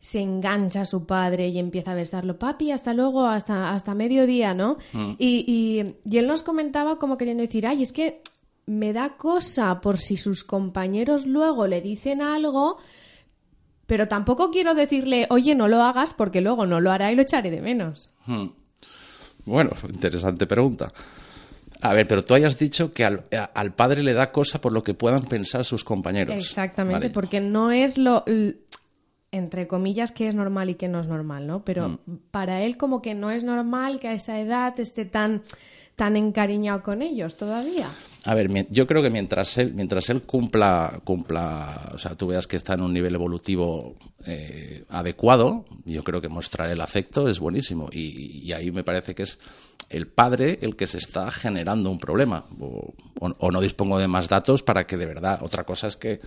se 0.00 0.20
engancha 0.20 0.82
a 0.82 0.86
su 0.86 1.04
padre 1.04 1.48
y 1.48 1.58
empieza 1.58 1.92
a 1.92 1.94
besarlo, 1.94 2.38
papi, 2.38 2.70
hasta 2.70 2.94
luego, 2.94 3.26
hasta, 3.26 3.70
hasta 3.70 3.94
mediodía, 3.94 4.54
¿no? 4.54 4.78
Mm. 4.94 5.10
Y, 5.18 5.94
y, 6.06 6.16
él 6.16 6.26
nos 6.26 6.42
comentaba 6.42 6.98
como 6.98 7.18
queriendo 7.18 7.42
decir, 7.42 7.66
ay, 7.66 7.82
es 7.82 7.92
que 7.92 8.22
me 8.64 8.94
da 8.94 9.18
cosa 9.18 9.80
por 9.82 9.98
si 9.98 10.16
sus 10.16 10.42
compañeros 10.42 11.26
luego 11.26 11.66
le 11.66 11.82
dicen 11.82 12.22
algo, 12.22 12.78
pero 13.86 14.08
tampoco 14.08 14.50
quiero 14.50 14.74
decirle, 14.74 15.26
oye, 15.28 15.54
no 15.54 15.68
lo 15.68 15.82
hagas 15.82 16.14
porque 16.14 16.40
luego 16.40 16.64
no 16.64 16.80
lo 16.80 16.92
hará 16.92 17.12
y 17.12 17.14
lo 17.14 17.22
echaré 17.22 17.50
de 17.50 17.60
menos. 17.60 18.14
Mm. 18.24 18.46
Bueno, 19.44 19.72
interesante 19.86 20.46
pregunta. 20.46 20.92
A 21.80 21.94
ver, 21.94 22.08
pero 22.08 22.24
tú 22.24 22.34
hayas 22.34 22.58
dicho 22.58 22.92
que 22.92 23.04
al, 23.04 23.74
padre 23.74 24.02
le 24.02 24.12
da 24.12 24.32
cosa 24.32 24.60
por 24.60 24.72
lo 24.72 24.82
que 24.82 24.94
puedan 24.94 25.26
pensar 25.26 25.64
sus 25.64 25.84
compañeros. 25.84 26.36
Exactamente, 26.36 27.10
porque 27.10 27.40
no 27.40 27.70
es 27.70 27.98
lo 27.98 28.24
entre 29.30 29.68
comillas 29.68 30.10
que 30.10 30.26
es 30.26 30.34
normal 30.34 30.70
y 30.70 30.74
que 30.74 30.88
no 30.88 31.00
es 31.00 31.06
normal, 31.06 31.46
¿no? 31.46 31.62
Pero 31.62 31.88
mm. 31.90 31.98
para 32.30 32.62
él 32.62 32.78
como 32.78 33.02
que 33.02 33.14
no 33.14 33.30
es 33.30 33.44
normal 33.44 34.00
que 34.00 34.08
a 34.08 34.14
esa 34.14 34.40
edad 34.40 34.78
esté 34.80 35.04
tan 35.04 35.42
tan 35.98 36.16
encariñado 36.16 36.80
con 36.80 37.02
ellos 37.02 37.36
todavía. 37.36 37.90
A 38.24 38.34
ver, 38.34 38.48
yo 38.70 38.86
creo 38.86 39.02
que 39.02 39.10
mientras 39.10 39.58
él, 39.58 39.74
mientras 39.74 40.08
él 40.10 40.22
cumpla, 40.22 41.00
cumpla, 41.02 41.90
o 41.92 41.98
sea, 41.98 42.14
tú 42.14 42.28
veas 42.28 42.46
que 42.46 42.56
está 42.56 42.74
en 42.74 42.82
un 42.82 42.92
nivel 42.92 43.16
evolutivo 43.16 43.96
eh, 44.24 44.84
adecuado, 44.90 45.64
yo 45.84 46.04
creo 46.04 46.20
que 46.20 46.28
mostrar 46.28 46.70
el 46.70 46.80
afecto 46.80 47.26
es 47.26 47.40
buenísimo. 47.40 47.88
Y, 47.90 48.52
ahí 48.52 48.70
me 48.70 48.84
parece 48.84 49.12
que 49.16 49.24
es 49.24 49.40
el 49.88 50.06
padre 50.06 50.58
el 50.62 50.76
que 50.76 50.86
se 50.86 50.98
está 50.98 51.30
generando 51.30 51.90
un 51.90 51.98
problema. 51.98 52.44
O, 52.60 53.50
no 53.50 53.60
dispongo 53.60 53.98
de 53.98 54.08
más 54.08 54.28
datos 54.28 54.62
para 54.62 54.86
que 54.86 54.96
de 54.96 55.06
verdad, 55.06 55.40
otra 55.42 55.64
cosa 55.64 55.86
es 55.86 55.96
que 55.96 56.20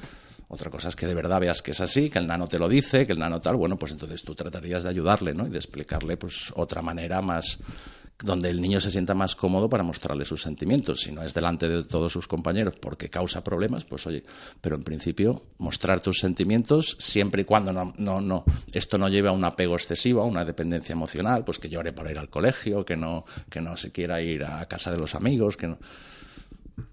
otra 0.48 0.70
cosa 0.70 0.90
es 0.90 0.98
que 0.98 1.08
de 1.08 1.16
verdad 1.16 1.40
veas 1.40 1.62
que 1.62 1.72
es 1.72 1.80
así, 1.80 2.10
que 2.10 2.20
el 2.20 2.28
nano 2.28 2.46
te 2.46 2.60
lo 2.60 2.68
dice, 2.68 3.06
que 3.08 3.14
el 3.14 3.20
nano 3.20 3.40
tal, 3.40 3.56
bueno, 3.56 3.78
pues 3.78 3.94
entonces 3.94 4.22
tú 4.22 4.36
tratarías 4.36 4.84
de 4.84 4.90
ayudarle, 4.90 5.34
¿no? 5.34 5.48
Y 5.48 5.50
de 5.50 5.58
explicarle, 5.58 6.18
pues, 6.18 6.52
otra 6.56 6.82
manera 6.82 7.22
más, 7.22 7.58
donde 8.24 8.50
el 8.50 8.62
niño 8.62 8.80
se 8.80 8.92
sienta 8.92 9.14
más 9.14 9.36
cómodo 9.36 9.70
para 9.70 9.84
mostrarle 9.84 10.26
sus 10.26 10.42
sentimientos. 10.42 11.02
Si 11.02 11.12
no 11.12 11.24
es 11.24 11.34
delante 11.34 11.68
de 11.68 11.84
todos 11.84 12.12
sus 12.12 12.28
compañeros 12.28 12.76
porque 12.80 13.10
causa 13.10 13.44
problemas, 13.44 13.84
pues 13.84 14.06
oye, 14.08 14.24
pero 14.60 14.76
en 14.76 14.84
principio 14.84 15.44
mostrar 15.58 16.02
tus 16.02 16.20
sentimientos 16.20 16.96
siempre 17.00 17.42
y 17.44 17.46
cuando 17.46 17.74
no, 17.74 17.94
no, 17.98 18.22
no, 18.22 18.44
esto 18.72 18.98
no 18.98 19.10
lleve 19.10 19.30
a 19.30 19.32
un 19.32 19.46
apego 19.46 19.76
excesivo, 19.76 20.22
a 20.22 20.26
una 20.26 20.46
dependencia 20.46 20.94
emocional, 20.94 21.44
pues 21.44 21.60
que 21.60 21.70
llore 21.70 21.94
por 21.94 22.10
ir 22.10 22.20
al 22.20 22.30
colegio, 22.30 22.86
que 22.86 22.96
no, 22.96 23.26
que 23.50 23.62
no 23.62 23.76
se 23.78 23.92
quiera 23.92 24.22
ir 24.22 24.44
a 24.44 24.66
casa 24.66 24.92
de 24.92 24.98
los 24.98 25.16
amigos, 25.16 25.58
que 25.58 25.68
no 25.68 25.78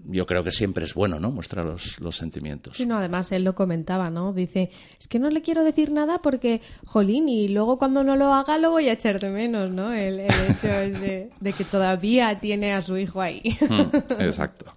yo 0.05 0.27
creo 0.27 0.43
que 0.43 0.51
siempre 0.51 0.85
es 0.85 0.95
bueno, 0.95 1.21
¿no? 1.21 1.31
Mostrar 1.31 1.65
los, 1.65 2.01
los, 2.01 2.17
sentimientos. 2.17 2.77
Sí, 2.77 2.87
no, 2.87 2.97
además 2.99 3.31
él 3.33 3.45
lo 3.45 3.55
comentaba, 3.55 4.11
¿no? 4.11 4.33
Dice, 4.33 4.71
es 4.99 5.09
que 5.09 5.19
no 5.19 5.31
le 5.31 5.43
quiero 5.43 5.65
decir 5.65 5.91
nada 5.91 6.21
porque, 6.23 6.61
jolín, 6.87 7.29
y 7.29 7.49
luego 7.49 7.79
cuando 7.79 8.05
no 8.05 8.17
lo 8.17 8.33
haga 8.33 8.59
lo 8.59 8.71
voy 8.71 8.89
a 8.89 8.93
echar 8.93 9.21
de 9.21 9.31
menos, 9.31 9.71
¿no? 9.71 9.93
El, 9.93 10.21
hecho 10.21 10.69
de, 10.69 11.31
de, 11.39 11.53
que 11.53 11.65
todavía 11.65 12.41
tiene 12.41 12.73
a 12.73 12.83
su 12.83 12.97
hijo 12.97 13.21
ahí. 13.21 13.43
Mm, 13.61 13.97
exacto. 14.21 14.73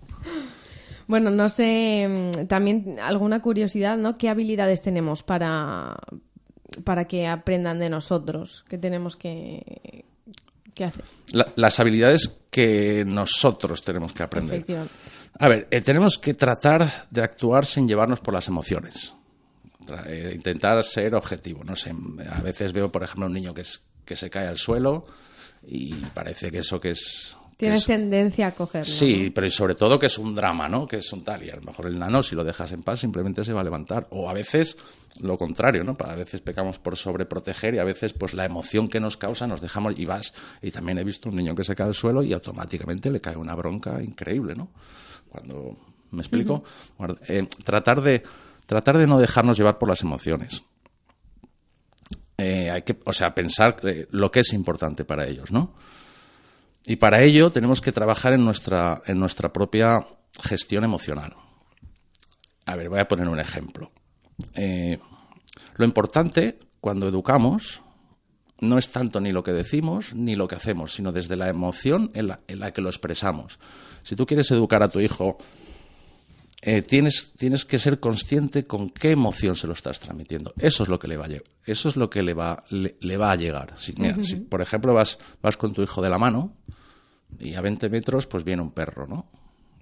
Bueno, 1.07 1.29
no 1.29 1.49
sé, 1.49 2.07
mm, 2.07 2.47
también 2.47 2.99
alguna 2.99 3.41
curiosidad, 3.41 3.97
¿no? 3.97 4.17
¿Qué 4.17 4.29
habilidades 4.29 4.81
tenemos 4.81 5.23
para, 5.23 5.97
para 6.83 7.05
que 7.05 7.27
aprendan 7.27 7.79
de 7.79 7.89
nosotros? 7.89 8.65
¿Qué 8.67 8.77
tenemos 8.77 9.15
que, 9.15 10.05
¿Qué 10.73 10.85
hace? 10.85 11.01
las 11.55 11.79
habilidades 11.79 12.40
que 12.51 13.03
nosotros 13.05 13.81
tenemos 13.81 14.11
que 14.11 14.23
aprender. 14.23 14.65
A 15.39 15.47
ver, 15.47 15.67
eh, 15.71 15.81
tenemos 15.81 16.17
que 16.17 16.33
tratar 16.33 17.07
de 17.09 17.23
actuar 17.23 17.65
sin 17.65 17.87
llevarnos 17.87 18.19
por 18.19 18.33
las 18.33 18.47
emociones. 18.49 19.15
Eh, 20.05 20.33
intentar 20.35 20.83
ser 20.83 21.15
objetivo. 21.15 21.63
No 21.63 21.75
sé, 21.75 21.95
a 22.29 22.41
veces 22.41 22.73
veo, 22.73 22.91
por 22.91 23.03
ejemplo, 23.03 23.25
un 23.25 23.33
niño 23.33 23.53
que, 23.53 23.61
es, 23.61 23.81
que 24.05 24.15
se 24.15 24.29
cae 24.29 24.47
al 24.47 24.57
suelo 24.57 25.05
y 25.65 25.93
parece 26.13 26.51
que 26.51 26.59
eso 26.59 26.79
que 26.79 26.91
es 26.91 27.37
Tienes 27.61 27.85
tendencia 27.85 28.47
a 28.47 28.51
cogerlo. 28.51 28.85
Sí, 28.85 29.31
pero 29.33 29.49
sobre 29.49 29.75
todo 29.75 29.99
que 29.99 30.07
es 30.07 30.17
un 30.17 30.33
drama, 30.33 30.67
¿no? 30.67 30.87
Que 30.87 30.97
es 30.97 31.13
un 31.13 31.23
tal. 31.23 31.43
Y 31.43 31.49
a 31.51 31.55
lo 31.55 31.61
mejor 31.61 31.85
el 31.85 31.99
nano, 31.99 32.23
si 32.23 32.35
lo 32.35 32.43
dejas 32.43 32.71
en 32.71 32.81
paz, 32.81 32.99
simplemente 32.99 33.43
se 33.43 33.53
va 33.53 33.61
a 33.61 33.63
levantar. 33.63 34.07
O 34.09 34.27
a 34.27 34.33
veces 34.33 34.77
lo 35.19 35.37
contrario, 35.37 35.83
¿no? 35.83 35.95
A 35.99 36.15
veces 36.15 36.41
pecamos 36.41 36.79
por 36.79 36.97
sobreproteger 36.97 37.75
y 37.75 37.79
a 37.79 37.83
veces, 37.83 38.13
pues 38.13 38.33
la 38.33 38.45
emoción 38.45 38.89
que 38.89 38.99
nos 38.99 39.15
causa 39.15 39.45
nos 39.45 39.61
dejamos 39.61 39.93
y 39.97 40.05
vas. 40.05 40.33
Y 40.61 40.71
también 40.71 40.97
he 40.97 41.03
visto 41.03 41.29
un 41.29 41.35
niño 41.35 41.53
que 41.53 41.63
se 41.63 41.75
cae 41.75 41.87
al 41.87 41.93
suelo 41.93 42.23
y 42.23 42.33
automáticamente 42.33 43.11
le 43.11 43.21
cae 43.21 43.37
una 43.37 43.53
bronca 43.53 44.01
increíble, 44.01 44.55
¿no? 44.55 44.71
Cuando. 45.29 45.77
¿Me 46.11 46.21
explico? 46.21 46.63
Eh, 47.27 47.47
tratar, 47.63 48.01
de, 48.01 48.21
tratar 48.65 48.97
de 48.97 49.07
no 49.07 49.17
dejarnos 49.17 49.55
llevar 49.55 49.77
por 49.77 49.87
las 49.87 50.01
emociones. 50.01 50.61
Eh, 52.37 52.69
hay 52.69 52.81
que, 52.81 52.97
o 53.05 53.13
sea, 53.13 53.33
pensar 53.33 53.77
lo 54.09 54.29
que 54.29 54.41
es 54.41 54.51
importante 54.51 55.05
para 55.05 55.25
ellos, 55.25 55.51
¿no? 55.53 55.73
Y 56.85 56.95
para 56.95 57.21
ello 57.21 57.51
tenemos 57.51 57.81
que 57.81 57.91
trabajar 57.91 58.33
en 58.33 58.43
nuestra, 58.43 59.01
en 59.05 59.19
nuestra 59.19 59.53
propia 59.53 60.05
gestión 60.41 60.83
emocional. 60.83 61.35
A 62.65 62.75
ver, 62.75 62.89
voy 62.89 62.99
a 62.99 63.07
poner 63.07 63.27
un 63.27 63.39
ejemplo. 63.39 63.91
Eh, 64.55 64.99
lo 65.75 65.85
importante 65.85 66.59
cuando 66.79 67.07
educamos 67.07 67.81
no 68.59 68.77
es 68.77 68.89
tanto 68.89 69.19
ni 69.19 69.31
lo 69.31 69.43
que 69.43 69.51
decimos 69.51 70.13
ni 70.13 70.35
lo 70.35 70.47
que 70.47 70.55
hacemos, 70.55 70.93
sino 70.93 71.11
desde 71.11 71.35
la 71.35 71.49
emoción 71.49 72.11
en 72.13 72.27
la, 72.27 72.39
en 72.47 72.59
la 72.59 72.71
que 72.71 72.81
lo 72.81 72.89
expresamos. 72.89 73.59
Si 74.03 74.15
tú 74.15 74.25
quieres 74.25 74.49
educar 74.51 74.83
a 74.83 74.89
tu 74.89 74.99
hijo, 74.99 75.37
eh, 76.63 76.83
tienes, 76.83 77.33
tienes 77.35 77.65
que 77.65 77.79
ser 77.79 77.99
consciente 77.99 78.65
con 78.65 78.91
qué 78.91 79.11
emoción 79.11 79.55
se 79.55 79.65
lo 79.65 79.73
estás 79.73 79.99
transmitiendo. 79.99 80.53
Eso 80.59 80.83
es 80.83 80.89
lo 80.89 80.99
que 80.99 81.07
le 81.07 81.17
va 81.17 81.25
a, 81.25 81.29
eso 81.65 81.89
es 81.89 81.95
lo 81.95 82.09
que 82.09 82.21
le 82.21 82.35
va, 82.35 82.63
le, 82.69 83.17
va 83.17 83.31
a 83.31 83.35
llegar. 83.35 83.73
Si, 83.77 83.95
si, 84.21 84.35
por 84.35 84.61
ejemplo, 84.61 84.93
vas, 84.93 85.17
vas 85.41 85.57
con 85.57 85.73
tu 85.73 85.81
hijo 85.81 86.03
de 86.03 86.09
la 86.09 86.19
mano 86.19 86.53
y 87.39 87.55
a 87.55 87.61
20 87.61 87.89
metros 87.89 88.27
pues 88.27 88.43
viene 88.43 88.61
un 88.61 88.71
perro, 88.71 89.07
¿no? 89.07 89.25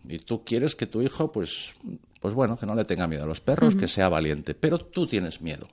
Y 0.08 0.20
tú 0.20 0.46
quieres 0.46 0.76
que 0.76 0.88
tu 0.88 1.02
hijo, 1.02 1.32
pues, 1.34 1.74
pues 2.22 2.34
bueno, 2.34 2.58
que 2.58 2.66
no 2.66 2.74
le 2.76 2.86
tenga 2.86 3.08
miedo 3.08 3.26
a 3.26 3.28
los 3.28 3.42
perros, 3.42 3.76
que 3.76 3.88
sea 3.88 4.08
valiente, 4.08 4.56
pero 4.56 4.80
tú 4.80 5.06
tienes 5.06 5.42
miedo. 5.42 5.68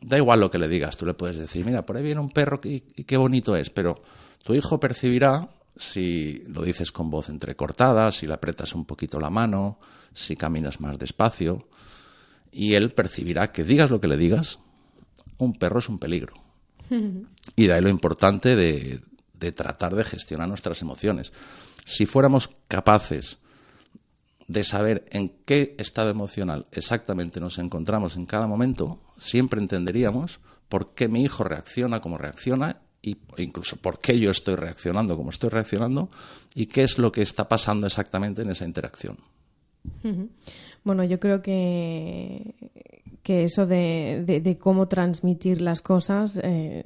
Da 0.00 0.16
igual 0.16 0.38
lo 0.38 0.50
que 0.50 0.58
le 0.58 0.68
digas, 0.68 0.96
tú 0.96 1.04
le 1.04 1.14
puedes 1.14 1.36
decir, 1.36 1.66
mira, 1.66 1.84
por 1.84 1.96
ahí 1.96 2.04
viene 2.04 2.20
un 2.20 2.30
perro 2.30 2.60
y, 2.62 2.84
y 2.94 3.02
qué 3.02 3.16
bonito 3.16 3.56
es, 3.56 3.68
pero 3.70 4.00
tu 4.44 4.54
hijo 4.54 4.78
percibirá 4.78 5.48
si 5.78 6.42
lo 6.48 6.62
dices 6.62 6.92
con 6.92 7.08
voz 7.08 7.28
entrecortada, 7.28 8.12
si 8.12 8.26
le 8.26 8.34
apretas 8.34 8.74
un 8.74 8.84
poquito 8.84 9.18
la 9.18 9.30
mano, 9.30 9.78
si 10.12 10.36
caminas 10.36 10.80
más 10.80 10.98
despacio, 10.98 11.68
y 12.50 12.74
él 12.74 12.92
percibirá 12.92 13.52
que 13.52 13.64
digas 13.64 13.90
lo 13.90 14.00
que 14.00 14.08
le 14.08 14.16
digas, 14.16 14.58
un 15.38 15.54
perro 15.54 15.78
es 15.78 15.88
un 15.88 15.98
peligro. 15.98 16.34
Y 17.56 17.66
de 17.66 17.72
ahí 17.72 17.80
lo 17.80 17.88
importante 17.88 18.54
de, 18.54 19.00
de 19.34 19.52
tratar 19.52 19.94
de 19.94 20.04
gestionar 20.04 20.48
nuestras 20.48 20.80
emociones. 20.82 21.32
Si 21.84 22.06
fuéramos 22.06 22.50
capaces 22.68 23.38
de 24.46 24.64
saber 24.64 25.04
en 25.10 25.30
qué 25.44 25.74
estado 25.78 26.10
emocional 26.10 26.66
exactamente 26.72 27.40
nos 27.40 27.58
encontramos 27.58 28.16
en 28.16 28.26
cada 28.26 28.46
momento, 28.46 29.00
siempre 29.18 29.60
entenderíamos 29.60 30.40
por 30.68 30.94
qué 30.94 31.08
mi 31.08 31.22
hijo 31.22 31.44
reacciona 31.44 32.00
como 32.00 32.18
reacciona 32.18 32.80
y 33.02 33.16
incluso 33.36 33.76
por 33.76 34.00
qué 34.00 34.18
yo 34.18 34.30
estoy 34.30 34.56
reaccionando 34.56 35.16
como 35.16 35.30
estoy 35.30 35.50
reaccionando 35.50 36.10
y 36.54 36.66
qué 36.66 36.82
es 36.82 36.98
lo 36.98 37.12
que 37.12 37.22
está 37.22 37.48
pasando 37.48 37.86
exactamente 37.86 38.42
en 38.42 38.50
esa 38.50 38.64
interacción. 38.64 39.18
Bueno, 40.84 41.04
yo 41.04 41.20
creo 41.20 41.40
que, 41.40 42.54
que 43.22 43.44
eso 43.44 43.66
de, 43.66 44.24
de, 44.26 44.58
cómo 44.58 44.88
transmitir 44.88 45.60
las 45.60 45.82
cosas 45.82 46.40
eh, 46.42 46.84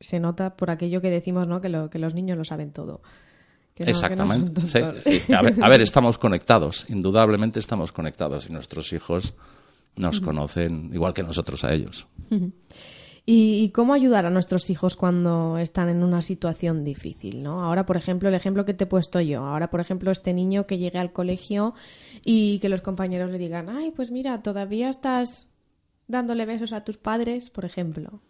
se 0.00 0.20
nota 0.20 0.56
por 0.56 0.70
aquello 0.70 1.00
que 1.00 1.10
decimos, 1.10 1.48
¿no? 1.48 1.60
Que, 1.60 1.68
lo, 1.68 1.90
que 1.90 1.98
los 1.98 2.14
niños 2.14 2.38
lo 2.38 2.44
saben 2.44 2.72
todo. 2.72 3.00
Exactamente. 3.76 4.62
a, 5.32 5.68
ver, 5.68 5.80
estamos 5.80 6.18
conectados, 6.18 6.84
indudablemente 6.88 7.60
estamos 7.60 7.92
conectados 7.92 8.48
y 8.48 8.52
nuestros 8.52 8.92
hijos 8.92 9.34
nos 9.96 10.20
conocen 10.20 10.90
igual 10.92 11.14
que 11.14 11.22
nosotros 11.22 11.64
a 11.64 11.72
ellos. 11.72 12.06
¿Y 13.30 13.68
cómo 13.72 13.92
ayudar 13.92 14.24
a 14.24 14.30
nuestros 14.30 14.70
hijos 14.70 14.96
cuando 14.96 15.58
están 15.58 15.90
en 15.90 16.02
una 16.02 16.22
situación 16.22 16.82
difícil? 16.82 17.42
¿no? 17.42 17.62
Ahora, 17.62 17.84
por 17.84 17.98
ejemplo, 17.98 18.30
el 18.30 18.34
ejemplo 18.34 18.64
que 18.64 18.72
te 18.72 18.84
he 18.84 18.86
puesto 18.86 19.20
yo. 19.20 19.44
Ahora, 19.44 19.68
por 19.68 19.80
ejemplo, 19.80 20.10
este 20.10 20.32
niño 20.32 20.66
que 20.66 20.78
llegue 20.78 20.98
al 20.98 21.12
colegio 21.12 21.74
y 22.24 22.58
que 22.60 22.70
los 22.70 22.80
compañeros 22.80 23.30
le 23.30 23.36
digan, 23.36 23.68
ay, 23.68 23.90
pues 23.90 24.10
mira, 24.10 24.40
todavía 24.40 24.88
estás 24.88 25.46
dándole 26.06 26.46
besos 26.46 26.72
a 26.72 26.84
tus 26.84 26.96
padres, 26.96 27.50
por 27.50 27.66
ejemplo. 27.66 28.22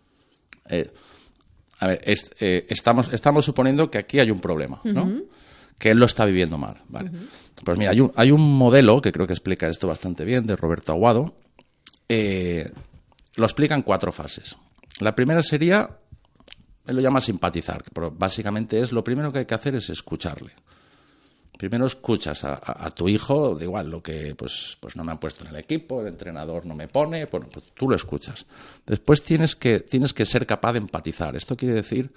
Eh, 0.68 0.90
a 1.78 1.86
ver, 1.86 2.02
eh, 2.04 2.66
estamos, 2.68 3.08
estamos 3.12 3.44
suponiendo 3.44 3.92
que 3.92 3.98
aquí 3.98 4.18
hay 4.18 4.32
un 4.32 4.40
problema, 4.40 4.80
¿no? 4.82 5.22
Que 5.78 5.90
él 5.90 5.98
lo 5.98 6.06
está 6.06 6.24
viviendo 6.24 6.58
mal, 6.58 6.82
¿vale? 6.88 7.12
Pues 7.64 7.78
mira, 7.78 7.92
hay 7.92 8.00
un, 8.00 8.10
hay 8.16 8.32
un 8.32 8.42
modelo 8.42 9.00
que 9.00 9.12
creo 9.12 9.28
que 9.28 9.34
explica 9.34 9.68
esto 9.68 9.86
bastante 9.86 10.24
bien, 10.24 10.44
de 10.44 10.56
Roberto 10.56 10.90
Aguado. 10.90 11.36
Eh, 12.08 12.68
lo 13.36 13.44
explica 13.44 13.76
en 13.76 13.82
cuatro 13.82 14.10
fases. 14.10 14.56
La 15.00 15.14
primera 15.14 15.42
sería, 15.42 15.88
él 16.86 16.96
lo 16.96 17.02
llama 17.02 17.20
simpatizar, 17.20 17.82
pero 17.92 18.10
básicamente 18.10 18.80
es 18.80 18.92
lo 18.92 19.04
primero 19.04 19.32
que 19.32 19.40
hay 19.40 19.46
que 19.46 19.54
hacer 19.54 19.74
es 19.74 19.90
escucharle. 19.90 20.52
Primero 21.58 21.86
escuchas 21.86 22.44
a, 22.44 22.88
tu 22.94 23.08
hijo, 23.08 23.56
da 23.56 23.64
igual 23.64 23.90
lo 23.90 24.00
que, 24.00 24.36
pues, 24.36 24.76
pues 24.78 24.94
no 24.94 25.02
me 25.02 25.10
han 25.10 25.18
puesto 25.18 25.42
en 25.42 25.50
el 25.50 25.56
equipo, 25.56 26.00
el 26.00 26.06
entrenador 26.06 26.64
no 26.64 26.74
me 26.76 26.86
pone, 26.86 27.24
bueno, 27.24 27.48
pues 27.52 27.72
tú 27.74 27.88
lo 27.88 27.96
escuchas. 27.96 28.46
Después 28.86 29.24
tienes 29.24 29.56
que, 29.56 29.80
tienes 29.80 30.12
que 30.12 30.24
ser 30.24 30.46
capaz 30.46 30.74
de 30.74 30.78
empatizar. 30.78 31.34
Esto 31.34 31.56
quiere 31.56 31.74
decir 31.74 32.12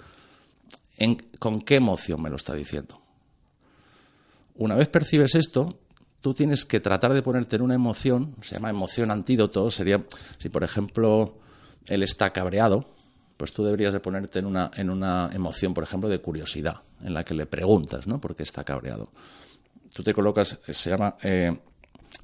en, 0.96 1.16
con 1.40 1.62
qué 1.62 1.74
emoción 1.74 2.22
me 2.22 2.30
lo 2.30 2.36
está 2.36 2.54
diciendo. 2.54 3.02
Una 4.54 4.76
vez 4.76 4.86
percibes 4.86 5.34
esto, 5.34 5.76
tú 6.20 6.34
tienes 6.34 6.64
que 6.64 6.78
tratar 6.78 7.12
de 7.12 7.22
ponerte 7.22 7.56
en 7.56 7.62
una 7.62 7.74
emoción, 7.74 8.36
se 8.42 8.54
llama 8.54 8.70
emoción 8.70 9.10
antídoto, 9.10 9.72
sería 9.72 10.04
si 10.38 10.50
por 10.50 10.62
ejemplo 10.62 11.41
él 11.88 12.02
está 12.02 12.30
cabreado, 12.30 12.86
pues 13.36 13.52
tú 13.52 13.64
deberías 13.64 13.92
de 13.92 14.00
ponerte 14.00 14.38
en 14.38 14.46
una, 14.46 14.70
en 14.74 14.90
una 14.90 15.30
emoción, 15.32 15.74
por 15.74 15.84
ejemplo, 15.84 16.08
de 16.08 16.20
curiosidad, 16.20 16.76
en 17.02 17.14
la 17.14 17.24
que 17.24 17.34
le 17.34 17.46
preguntas, 17.46 18.06
¿no? 18.06 18.20
¿Por 18.20 18.36
qué 18.36 18.42
está 18.42 18.62
cabreado? 18.64 19.10
Tú 19.94 20.02
te 20.02 20.14
colocas, 20.14 20.58
se 20.68 20.90
llama, 20.90 21.16
eh, 21.22 21.56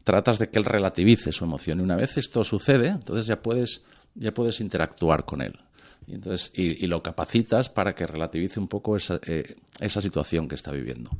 tratas 0.05 0.39
de 0.39 0.49
que 0.49 0.59
él 0.59 0.65
relativice 0.65 1.33
su 1.33 1.45
emoción. 1.45 1.81
Y 1.81 1.83
una 1.83 1.97
vez 1.97 2.17
esto 2.17 2.45
sucede, 2.45 2.89
entonces 2.89 3.27
ya 3.27 3.43
puedes, 3.43 3.83
ya 4.15 4.33
puedes 4.33 4.61
interactuar 4.61 5.25
con 5.25 5.43
él. 5.43 5.59
Y, 6.07 6.15
entonces, 6.15 6.51
y, 6.55 6.87
lo 6.87 7.03
capacitas 7.03 7.69
para 7.69 7.95
que 7.95 8.07
relativice 8.07 8.59
un 8.61 8.69
poco 8.69 8.97
esa, 8.97 9.21
eh, 9.27 9.57
esa 9.81 10.01
situación 10.01 10.49
que 10.49 10.55
está 10.55 10.73
viviendo. 10.73 11.11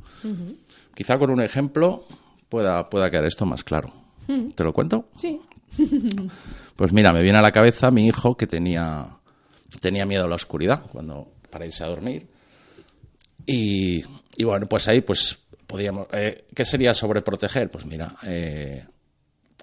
Quizá 0.95 1.19
con 1.19 1.29
un 1.29 1.41
ejemplo 1.41 2.07
pueda, 2.49 2.89
pueda 2.89 3.11
quedar 3.11 3.25
esto 3.25 3.45
más 3.45 3.63
claro. 3.63 3.93
¿Te 4.55 4.63
lo 4.63 4.73
cuento? 4.73 5.09
Sí. 5.15 5.39
Pues 6.75 6.93
mira, 6.93 7.11
me 7.11 7.21
viene 7.21 7.37
a 7.37 7.41
la 7.41 7.51
cabeza 7.51 7.91
mi 7.91 8.07
hijo 8.07 8.37
que 8.37 8.47
tenía, 8.47 9.17
tenía 9.81 10.05
miedo 10.05 10.23
a 10.23 10.29
la 10.29 10.35
oscuridad 10.35 10.85
cuando 10.89 11.33
para 11.49 11.65
irse 11.65 11.83
a 11.83 11.87
dormir. 11.87 12.25
Y, 13.45 14.01
bueno, 14.43 14.65
pues 14.65 14.87
ahí 14.87 15.01
pues 15.01 15.37
podíamos... 15.67 16.07
Eh, 16.13 16.45
¿Qué 16.55 16.63
sería 16.63 16.93
sobreproteger? 16.93 17.69
Pues 17.69 17.85
mira, 17.85 18.15
eh, 18.25 18.85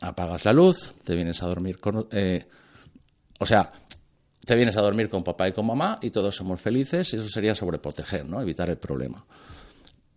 apagas 0.02 0.44
la 0.44 0.52
luz, 0.52 0.92
te 1.04 1.14
vienes 1.14 1.42
a 1.42 1.46
dormir 1.46 1.78
con... 1.78 2.06
Eh, 2.10 2.44
o 3.38 3.46
sea, 3.46 3.72
te 4.44 4.54
vienes 4.54 4.76
a 4.76 4.82
dormir 4.82 5.08
con 5.08 5.24
papá 5.24 5.48
y 5.48 5.52
con 5.52 5.66
mamá 5.66 5.98
y 6.02 6.10
todos 6.10 6.34
somos 6.34 6.60
felices 6.60 7.12
y 7.12 7.16
eso 7.16 7.28
sería 7.28 7.54
sobreproteger, 7.54 8.26
¿no? 8.26 8.42
Evitar 8.42 8.68
el 8.68 8.78
problema. 8.78 9.24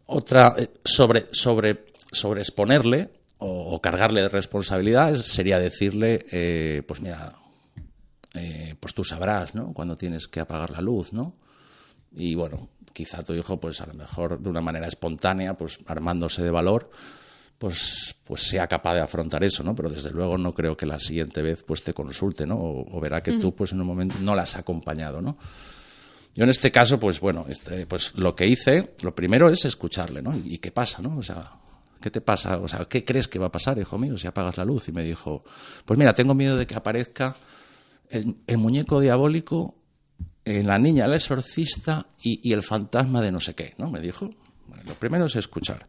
Otra, 0.08 0.56
sobre, 0.84 1.28
sobre, 1.32 1.86
sobre 2.12 2.42
o, 3.40 3.80
cargarle 3.82 4.22
de 4.22 4.30
responsabilidades 4.30 5.22
sería 5.22 5.60
decirle, 5.60 6.26
eh, 6.32 6.84
pues 6.86 7.00
mira, 7.02 7.34
eh, 8.34 8.76
pues 8.80 8.94
tú 8.94 9.04
sabrás, 9.04 9.56
¿no? 9.56 9.74
Cuando 9.74 9.96
tienes 9.96 10.28
que 10.28 10.42
apagar 10.42 10.72
la 10.72 10.82
luz, 10.82 11.14
¿no? 11.14 11.36
Y 12.12 12.36
bueno, 12.36 12.70
quizá 12.92 13.24
tu 13.24 13.34
hijo, 13.34 13.60
pues 13.60 13.80
a 13.80 13.86
lo 13.86 13.94
mejor 13.94 14.40
de 14.40 14.50
una 14.50 14.62
manera 14.62 14.88
espontánea, 14.88 15.54
pues 15.54 15.80
armándose 15.88 16.44
de 16.44 16.52
valor, 16.52 16.92
pues, 17.58 18.16
pues 18.26 18.44
sea 18.44 18.68
capaz 18.68 18.96
de 18.96 19.02
afrontar 19.02 19.44
eso, 19.44 19.64
¿no? 19.64 19.74
Pero 19.74 19.90
desde 19.90 20.12
luego 20.12 20.38
no 20.38 20.54
creo 20.54 20.76
que 20.76 20.86
la 20.86 21.00
siguiente 21.00 21.42
vez 21.42 21.64
pues 21.64 21.82
te 21.82 21.94
consulte, 21.94 22.46
¿no? 22.46 22.58
O, 22.58 23.00
verá 23.00 23.22
que 23.22 23.38
tú 23.38 23.56
pues 23.56 23.72
en 23.72 23.80
un 23.80 23.88
momento 23.88 24.16
no 24.20 24.36
la 24.36 24.44
has 24.44 24.58
acompañado, 24.58 25.22
¿no? 25.22 25.38
Yo 26.36 26.44
en 26.44 26.50
este 26.50 26.72
caso, 26.72 27.00
pues 27.00 27.20
bueno, 27.20 27.46
este, 27.50 27.86
pues 27.86 28.16
lo 28.16 28.36
que 28.36 28.48
hice, 28.48 28.96
lo 29.02 29.16
primero 29.16 29.50
es 29.50 29.66
escucharle, 29.66 30.22
¿no? 30.22 30.36
¿Y 30.38 30.58
qué 30.60 30.72
pasa, 30.72 31.02
no? 31.02 31.18
O 31.18 31.24
sea, 31.24 31.52
¿qué 32.02 32.10
te 32.10 32.22
pasa? 32.22 32.58
O 32.58 32.68
sea, 32.68 32.86
¿qué 32.86 33.04
crees 33.04 33.28
que 33.28 33.40
va 33.40 33.48
a 33.48 33.52
pasar, 33.52 33.78
hijo 33.78 33.98
mío, 33.98 34.18
si 34.18 34.28
apagas 34.28 34.58
la 34.58 34.66
luz? 34.66 34.88
Y 34.90 34.92
me 34.92 35.04
dijo, 35.04 35.44
pues 35.86 35.98
mira, 35.98 36.14
tengo 36.14 36.34
miedo 36.34 36.58
de 36.58 36.66
que 36.66 36.76
aparezca 36.76 37.36
el, 38.10 38.58
muñeco 38.58 39.00
diabólico, 39.00 39.76
eh, 40.46 40.64
la 40.64 40.78
niña, 40.78 41.06
el 41.06 41.14
exorcista 41.14 42.08
y, 42.22 42.52
el 42.52 42.64
fantasma 42.64 43.22
de 43.22 43.32
no 43.32 43.40
sé 43.40 43.54
qué, 43.54 43.74
¿no? 43.78 43.90
Me 43.90 44.00
dijo. 44.00 44.30
lo 44.86 44.94
primero 44.96 45.26
es 45.26 45.36
escuchar. 45.36 45.88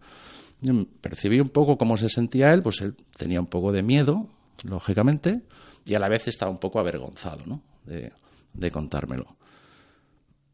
Yo 0.61 0.75
percibí 1.01 1.40
un 1.40 1.49
poco 1.49 1.79
cómo 1.79 1.96
se 1.96 2.09
sentía 2.09 2.53
él, 2.53 2.62
pues 2.62 2.81
él 2.83 2.94
tenía 3.16 3.40
un 3.40 3.46
poco 3.46 3.73
de 3.73 3.83
miedo, 3.83 4.29
lógicamente, 4.64 5.42
y 5.87 5.94
a 5.94 5.99
la 5.99 6.09
vez 6.09 6.29
estaba 6.29 6.51
un 6.51 6.59
poco 6.59 6.79
avergonzado, 6.79 7.46
¿no? 7.46 7.62
De, 7.85 8.12
de 8.53 8.70
contármelo. 8.70 9.37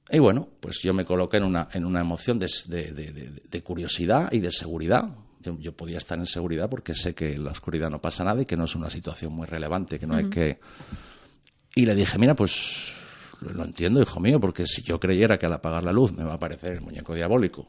Y 0.08 0.20
bueno, 0.20 0.48
pues 0.60 0.78
yo 0.82 0.94
me 0.94 1.04
coloqué 1.04 1.38
en 1.38 1.44
una, 1.44 1.68
en 1.72 1.84
una 1.84 2.00
emoción 2.00 2.38
de, 2.38 2.46
de, 2.68 3.42
de 3.50 3.62
curiosidad 3.64 4.28
y 4.30 4.38
de 4.38 4.52
seguridad, 4.52 5.02
yo, 5.58 5.72
podía 5.72 5.98
estar 5.98 6.18
en 6.18 6.26
seguridad 6.26 6.68
porque 6.68 6.94
sé 6.94 7.14
que 7.14 7.34
en 7.34 7.44
la 7.44 7.52
oscuridad 7.52 7.90
no 7.90 8.00
pasa 8.00 8.24
nada 8.24 8.42
y 8.42 8.46
que 8.46 8.56
no 8.56 8.64
es 8.64 8.74
una 8.74 8.90
situación 8.90 9.32
muy 9.32 9.46
relevante, 9.46 9.98
que 9.98 10.06
no 10.06 10.14
hay 10.14 10.28
que... 10.28 10.58
Y 11.74 11.84
le 11.84 11.94
dije, 11.94 12.18
mira, 12.18 12.34
pues 12.34 12.92
lo 13.40 13.64
entiendo, 13.64 14.00
hijo 14.00 14.20
mío, 14.20 14.40
porque 14.40 14.66
si 14.66 14.82
yo 14.82 14.98
creyera 14.98 15.38
que 15.38 15.46
al 15.46 15.52
apagar 15.52 15.84
la 15.84 15.92
luz 15.92 16.12
me 16.12 16.24
va 16.24 16.32
a 16.32 16.36
aparecer 16.36 16.72
el 16.72 16.80
muñeco 16.80 17.14
diabólico 17.14 17.68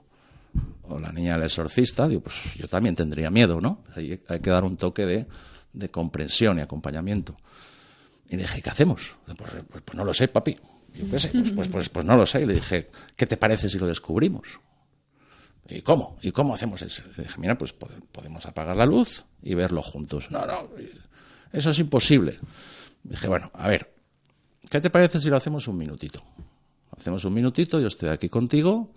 o 0.83 0.99
la 0.99 1.11
niña 1.11 1.33
del 1.33 1.43
exorcista, 1.43 2.07
digo, 2.07 2.21
pues 2.21 2.55
yo 2.55 2.67
también 2.67 2.95
tendría 2.95 3.29
miedo, 3.29 3.59
¿no? 3.59 3.83
Hay, 3.95 4.21
hay 4.27 4.39
que 4.39 4.49
dar 4.49 4.63
un 4.63 4.77
toque 4.77 5.05
de, 5.05 5.27
de, 5.73 5.89
comprensión 5.89 6.57
y 6.57 6.61
acompañamiento. 6.61 7.37
Y 8.29 8.37
le 8.37 8.43
dije, 8.43 8.61
¿qué 8.61 8.69
hacemos? 8.69 9.15
Pues, 9.25 9.37
pues, 9.37 9.83
pues 9.83 9.97
no 9.97 10.03
lo 10.03 10.13
sé, 10.13 10.27
papi. 10.29 10.57
Yo 10.95 11.09
qué 11.11 11.19
sé, 11.19 11.29
pues, 11.29 11.51
pues, 11.51 11.67
pues, 11.67 11.89
pues, 11.89 12.05
no 12.05 12.15
lo 12.15 12.25
sé. 12.25 12.41
Y 12.41 12.45
le 12.45 12.55
dije, 12.55 12.89
¿qué 13.15 13.25
te 13.25 13.37
parece 13.37 13.69
si 13.69 13.77
lo 13.77 13.87
descubrimos? 13.87 14.59
¿Y 15.69 15.81
cómo? 15.81 16.17
¿Y 16.21 16.31
cómo 16.31 16.53
hacemos 16.53 16.81
eso? 16.81 17.03
Y 17.17 17.21
dije, 17.21 17.39
mira, 17.39 17.57
pues 17.57 17.73
podemos 17.73 18.45
apagar 18.45 18.77
la 18.77 18.85
luz 18.85 19.25
y 19.43 19.53
verlo 19.53 19.81
juntos. 19.83 20.31
No, 20.31 20.45
no, 20.45 20.69
eso 21.51 21.69
es 21.69 21.79
imposible. 21.79 22.39
dije, 23.03 23.27
bueno, 23.27 23.51
a 23.53 23.67
ver, 23.67 23.93
¿qué 24.69 24.79
te 24.79 24.89
parece 24.89 25.19
si 25.19 25.29
lo 25.29 25.35
hacemos 25.35 25.67
un 25.67 25.77
minutito? 25.77 26.23
Hacemos 26.95 27.25
un 27.25 27.33
minutito, 27.33 27.79
yo 27.79 27.87
estoy 27.87 28.09
aquí 28.09 28.29
contigo 28.29 28.91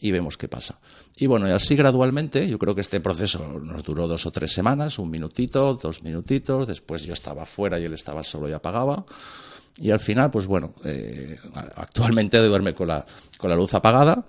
y 0.00 0.10
vemos 0.10 0.36
qué 0.36 0.48
pasa. 0.48 0.80
Y 1.16 1.26
bueno, 1.26 1.48
y 1.48 1.52
así 1.52 1.76
gradualmente, 1.76 2.48
yo 2.48 2.58
creo 2.58 2.74
que 2.74 2.80
este 2.80 3.00
proceso 3.00 3.46
nos 3.46 3.82
duró 3.82 4.08
dos 4.08 4.26
o 4.26 4.30
tres 4.32 4.52
semanas, 4.52 4.98
un 4.98 5.10
minutito, 5.10 5.74
dos 5.74 6.02
minutitos, 6.02 6.66
después 6.66 7.02
yo 7.04 7.12
estaba 7.12 7.46
fuera 7.46 7.78
y 7.78 7.84
él 7.84 7.94
estaba 7.94 8.22
solo 8.22 8.48
y 8.48 8.52
apagaba. 8.52 9.04
Y 9.76 9.92
al 9.92 10.00
final, 10.00 10.30
pues 10.30 10.46
bueno, 10.46 10.74
eh, 10.84 11.36
actualmente 11.76 12.38
duerme 12.38 12.74
con 12.74 12.88
la, 12.88 13.06
con 13.38 13.48
la 13.48 13.56
luz 13.56 13.74
apagada 13.74 14.24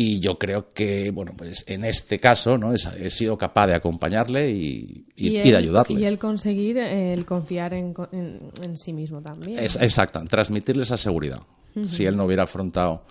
y 0.00 0.20
yo 0.20 0.38
creo 0.38 0.68
que, 0.72 1.10
bueno, 1.10 1.32
pues 1.36 1.64
en 1.66 1.84
este 1.84 2.20
caso, 2.20 2.56
¿no? 2.56 2.72
He, 2.72 3.10
sido 3.10 3.36
capaz 3.36 3.66
de 3.66 3.74
acompañarle 3.74 4.48
y, 4.48 5.06
y, 5.16 5.40
de 5.40 5.56
ayudarle. 5.56 6.00
Y 6.00 6.04
el 6.04 6.20
conseguir 6.20 6.78
el 6.78 7.26
confiar 7.26 7.74
en, 7.74 7.92
en, 8.12 8.78
sí 8.78 8.92
mismo 8.92 9.20
también. 9.20 9.58
Es, 9.58 9.74
exacto, 9.74 10.22
transmitirle 10.22 10.84
esa 10.84 10.96
seguridad. 10.96 11.40
Si 11.82 12.04
él 12.04 12.16
no 12.16 12.26
hubiera 12.26 12.44
afrontado 12.44 13.06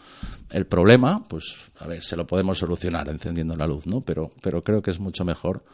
el 0.50 0.66
problema, 0.66 1.26
pues, 1.28 1.58
a 1.78 1.88
ver, 1.88 2.02
se 2.02 2.16
lo 2.16 2.26
podemos 2.26 2.58
solucionar 2.58 3.10
encendiendo 3.10 3.58
la 3.58 3.68
luz, 3.68 3.86
¿no? 3.86 4.00
Pero, 4.00 4.32
pero 4.42 4.64
creo 4.64 4.82
que 4.82 4.92
es 4.92 5.00
mucho 5.02 5.26
mejor 5.26 5.66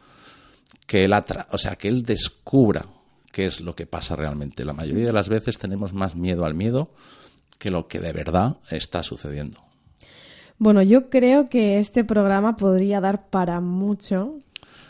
que 0.88 1.04
él, 1.06 1.13
atra 1.13 1.47
o 1.52 1.60
sea, 1.60 1.76
que 1.76 1.89
él 1.89 2.02
descubra 2.02 2.88
qué 3.32 3.45
es 3.45 3.62
lo 3.62 3.76
que 3.76 3.86
pasa 3.86 4.15
realmente. 4.15 4.65
La 4.65 4.73
mayoría 4.73 5.06
de 5.06 5.13
las 5.13 5.30
veces 5.30 5.60
tenemos 5.60 5.93
más 5.93 6.15
miedo 6.15 6.43
al 6.43 6.56
miedo 6.56 6.89
que 7.60 7.69
lo 7.69 7.88
que 7.88 7.99
de 7.99 8.13
verdad 8.13 8.58
está 8.71 9.04
sucediendo. 9.04 9.60
Bueno, 10.63 10.82
yo 10.82 11.10
creo 11.10 11.49
que 11.49 11.78
este 11.78 12.06
programa 12.06 12.56
podría 12.56 13.02
dar 13.02 13.28
para 13.30 13.60
mucho, 13.60 14.39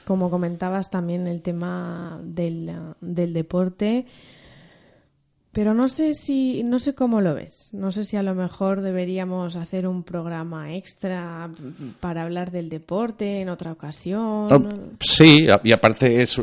como 0.05 0.29
comentabas 0.29 0.91
también 0.91 1.25
el 1.25 1.41
tema 1.41 2.19
del, 2.23 2.71
del 3.01 3.33
deporte. 3.33 4.05
Pero 5.51 5.73
no 5.73 5.87
sé 5.87 6.13
si, 6.13 6.61
no 6.61 6.77
sé 6.77 6.93
cómo 6.93 7.21
lo 7.21 7.33
ves. 7.33 7.69
No 7.73 7.91
sé 7.91 8.03
si 8.03 8.17
a 8.17 8.21
lo 8.21 8.35
mejor 8.35 8.81
deberíamos 8.81 9.55
hacer 9.55 9.87
un 9.87 10.03
programa 10.03 10.75
extra 10.75 11.49
para 11.99 12.21
hablar 12.21 12.51
del 12.51 12.69
deporte 12.69 13.41
en 13.41 13.49
otra 13.49 13.71
ocasión. 13.71 14.49
Ah, 14.51 14.59
sí, 14.99 15.47
y 15.63 15.71
aparte 15.71 16.21
es, 16.21 16.39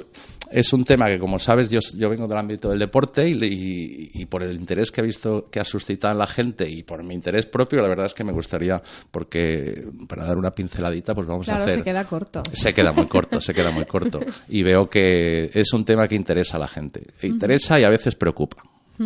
es 0.51 0.73
un 0.73 0.85
tema 0.85 1.07
que, 1.07 1.19
como 1.19 1.39
sabes, 1.39 1.71
yo, 1.71 1.81
yo 1.97 2.11
vengo 2.11 2.27
del 2.27 2.39
ámbito 2.39 2.69
del 2.69 2.79
deporte 2.79 3.29
y, 3.29 4.11
y, 4.15 4.27
por 4.27 4.43
el 4.43 4.57
interés 4.57 4.91
que 4.91 5.01
he 5.01 5.05
visto 5.05 5.49
que 5.51 5.61
ha 5.61 5.65
suscitado 5.65 6.13
en 6.13 6.19
la 6.19 6.27
gente 6.27 6.69
y 6.69 6.83
por 6.83 7.03
mi 7.05 7.15
interés 7.15 7.47
propio, 7.47 7.81
la 7.81 7.89
verdad 7.89 8.07
es 8.07 8.15
que 8.15 8.25
me 8.25 8.33
gustaría, 8.33 8.83
porque 9.11 9.87
para 10.09 10.25
dar 10.25 10.37
una 10.37 10.51
pinceladita, 10.51 11.15
pues 11.15 11.27
vamos 11.27 11.49
a 11.49 11.57
hacer. 11.57 11.77
se 11.77 11.83
queda 11.83 12.05
corto. 12.05 12.43
Se 12.53 12.75
queda 12.75 12.93
muy 12.93 13.07
corto, 13.07 13.41
se 13.41 13.55
queda 13.55 13.71
muy 13.71 13.85
corto. 13.85 14.21
Y 14.49 14.63
veo 14.63 14.89
que 14.89 15.51
es 15.55 15.73
un 15.73 15.85
tema 15.85 16.09
que 16.09 16.15
interesa 16.15 16.57
a 16.57 16.61
la 16.61 16.69
gente. 16.69 17.03
Interesa 17.23 17.79
y 17.79 17.85
a 17.85 17.89
veces 17.89 18.15
preocupa. 18.15 18.63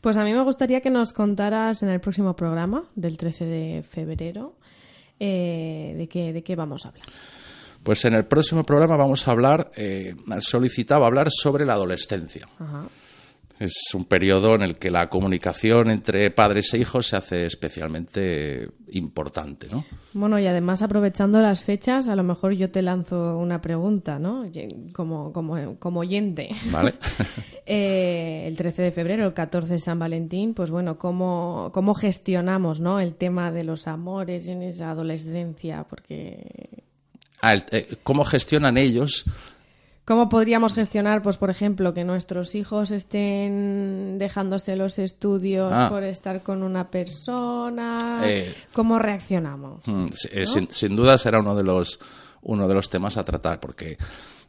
Pues 0.00 0.18
a 0.18 0.22
mí 0.22 0.34
me 0.34 0.42
gustaría 0.42 0.82
que 0.82 0.90
nos 0.90 1.14
contaras 1.14 1.82
en 1.82 1.88
el 1.88 1.98
próximo 1.98 2.36
programa 2.36 2.84
del 2.94 3.16
13 3.16 3.46
de 3.46 3.82
febrero 3.82 4.54
eh, 5.18 5.94
de, 5.96 6.08
qué, 6.08 6.34
de 6.34 6.42
qué 6.42 6.56
vamos 6.56 6.84
a 6.84 6.88
hablar. 6.90 7.06
Pues 7.84 8.04
en 8.06 8.14
el 8.14 8.24
próximo 8.24 8.64
programa 8.64 8.96
vamos 8.96 9.28
a 9.28 9.30
hablar, 9.30 9.70
eh, 9.76 10.16
solicitado 10.40 11.04
hablar 11.04 11.28
sobre 11.30 11.64
la 11.64 11.74
adolescencia. 11.74 12.48
Ajá. 12.58 12.88
Es 13.58 13.94
un 13.94 14.04
periodo 14.06 14.56
en 14.56 14.62
el 14.62 14.76
que 14.76 14.90
la 14.90 15.08
comunicación 15.08 15.88
entre 15.88 16.30
padres 16.32 16.74
e 16.74 16.78
hijos 16.78 17.06
se 17.06 17.16
hace 17.16 17.46
especialmente 17.46 18.68
importante, 18.90 19.68
¿no? 19.70 19.84
Bueno, 20.12 20.40
y 20.40 20.46
además 20.46 20.82
aprovechando 20.82 21.40
las 21.40 21.62
fechas, 21.62 22.08
a 22.08 22.16
lo 22.16 22.24
mejor 22.24 22.54
yo 22.54 22.70
te 22.72 22.82
lanzo 22.82 23.38
una 23.38 23.60
pregunta, 23.60 24.18
¿no? 24.18 24.50
Como, 24.92 25.32
como, 25.32 25.78
como 25.78 26.00
oyente. 26.00 26.46
Vale. 26.70 26.94
Eh, 27.66 28.46
el 28.46 28.58
13 28.58 28.82
de 28.82 28.92
febrero, 28.92 29.24
el 29.24 29.32
14 29.32 29.72
de 29.72 29.78
San 29.78 29.98
Valentín, 29.98 30.52
pues 30.52 30.70
bueno, 30.70 30.98
¿cómo, 30.98 31.70
cómo 31.72 31.94
gestionamos, 31.94 32.78
¿no? 32.78 33.00
El 33.00 33.14
tema 33.14 33.50
de 33.50 33.64
los 33.64 33.86
amores 33.86 34.48
en 34.48 34.62
esa 34.62 34.90
adolescencia, 34.90 35.86
porque... 35.88 36.84
Eh, 37.70 37.96
¿Cómo 38.02 38.24
gestionan 38.24 38.76
ellos 38.76 39.24
¿Cómo 40.04 40.28
podríamos 40.28 40.74
gestionar, 40.74 41.22
pues, 41.22 41.38
por 41.38 41.48
ejemplo, 41.48 41.94
que 41.94 42.04
nuestros 42.04 42.54
hijos 42.54 42.90
estén 42.90 44.18
dejándose 44.18 44.76
los 44.76 44.98
estudios 44.98 45.72
ah. 45.74 45.88
por 45.88 46.02
estar 46.02 46.42
con 46.42 46.62
una 46.62 46.90
persona? 46.90 48.20
Eh. 48.24 48.54
¿Cómo 48.74 48.98
reaccionamos? 48.98 49.80
Mm, 49.86 50.04
eh, 50.30 50.44
sin, 50.44 50.70
sin, 50.70 50.94
duda 50.94 51.16
será 51.16 51.40
uno 51.40 51.54
de 51.54 51.62
los 51.62 51.98
uno 52.42 52.68
de 52.68 52.74
los 52.74 52.90
temas 52.90 53.16
a 53.16 53.24
tratar, 53.24 53.58
porque 53.60 53.96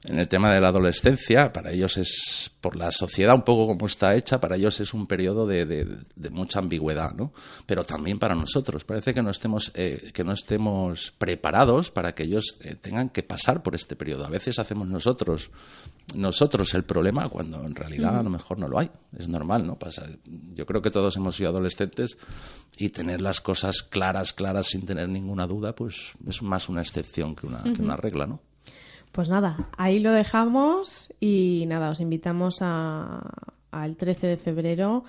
en 0.08 0.20
el 0.20 0.28
tema 0.28 0.54
de 0.54 0.62
la 0.62 0.70
adolescencia, 0.70 1.52
para 1.52 1.72
ellos 1.72 1.98
es, 1.98 2.52
por 2.62 2.76
la 2.76 2.92
sociedad 2.92 3.34
un 3.36 3.44
poco 3.44 3.68
como 3.68 3.86
está 3.86 4.16
hecha, 4.16 4.40
para 4.40 4.56
ellos 4.56 4.80
es 4.80 4.94
un 4.94 5.08
periodo 5.08 5.48
de, 5.48 5.66
de, 5.66 6.30
mucha 6.30 6.60
ambigüedad, 6.60 7.14
¿no? 7.14 7.34
Pero 7.66 7.84
también 7.84 8.20
para 8.20 8.36
nosotros. 8.36 8.84
Parece 8.84 9.14
que 9.14 9.22
no 9.22 9.32
estemos, 9.32 9.72
eh, 9.74 10.12
que 10.14 10.24
no 10.24 10.34
estemos 10.34 11.14
preparados 11.18 11.92
para 11.92 12.14
que 12.14 12.24
ellos 12.24 12.58
eh, 12.62 12.76
tengan 12.76 13.10
que 13.10 13.24
pasar 13.24 13.64
por 13.64 13.76
este 13.76 13.96
periodo. 13.96 14.26
A 14.26 14.30
veces 14.30 14.60
hacemos 14.60 14.88
nosotros, 14.88 15.50
nosotros 16.16 16.74
el 16.74 16.84
problema 16.84 17.28
cuando 17.30 17.64
en 17.64 17.74
realidad 17.74 18.20
a 18.20 18.24
lo 18.24 18.30
mejor 18.30 18.60
no 18.60 18.68
lo 18.68 18.80
hay. 18.80 18.92
Es 19.18 19.28
normal, 19.28 19.66
¿no? 19.66 19.80
Pasa. 19.80 20.06
Yo 20.54 20.66
creo 20.66 20.82
que 20.82 20.92
todos 20.92 21.16
hemos 21.18 21.36
sido 21.36 21.50
adolescentes 21.50 22.18
y 22.78 22.90
tener 22.90 23.22
las 23.22 23.42
cosas 23.42 23.82
claras, 23.82 24.34
claras, 24.34 24.68
sin 24.68 24.86
tener 24.86 25.10
ninguna 25.10 25.48
duda, 25.48 25.74
pues 25.74 26.14
es 26.28 26.42
más 26.44 26.70
una 26.70 26.82
excepción 26.82 27.36
que 27.36 27.48
una, 27.48 27.64
que 27.64 27.82
una 27.82 27.96
regla, 27.96 28.28
¿no? 28.28 28.42
Pues 29.16 29.30
nada, 29.30 29.70
ahí 29.78 30.00
lo 30.00 30.12
dejamos 30.12 31.08
y 31.22 31.64
nada, 31.68 31.90
os 31.90 32.02
invitamos 32.02 32.62
al 32.62 33.96
13 33.96 34.28
de 34.28 34.36
febrero 34.36 35.06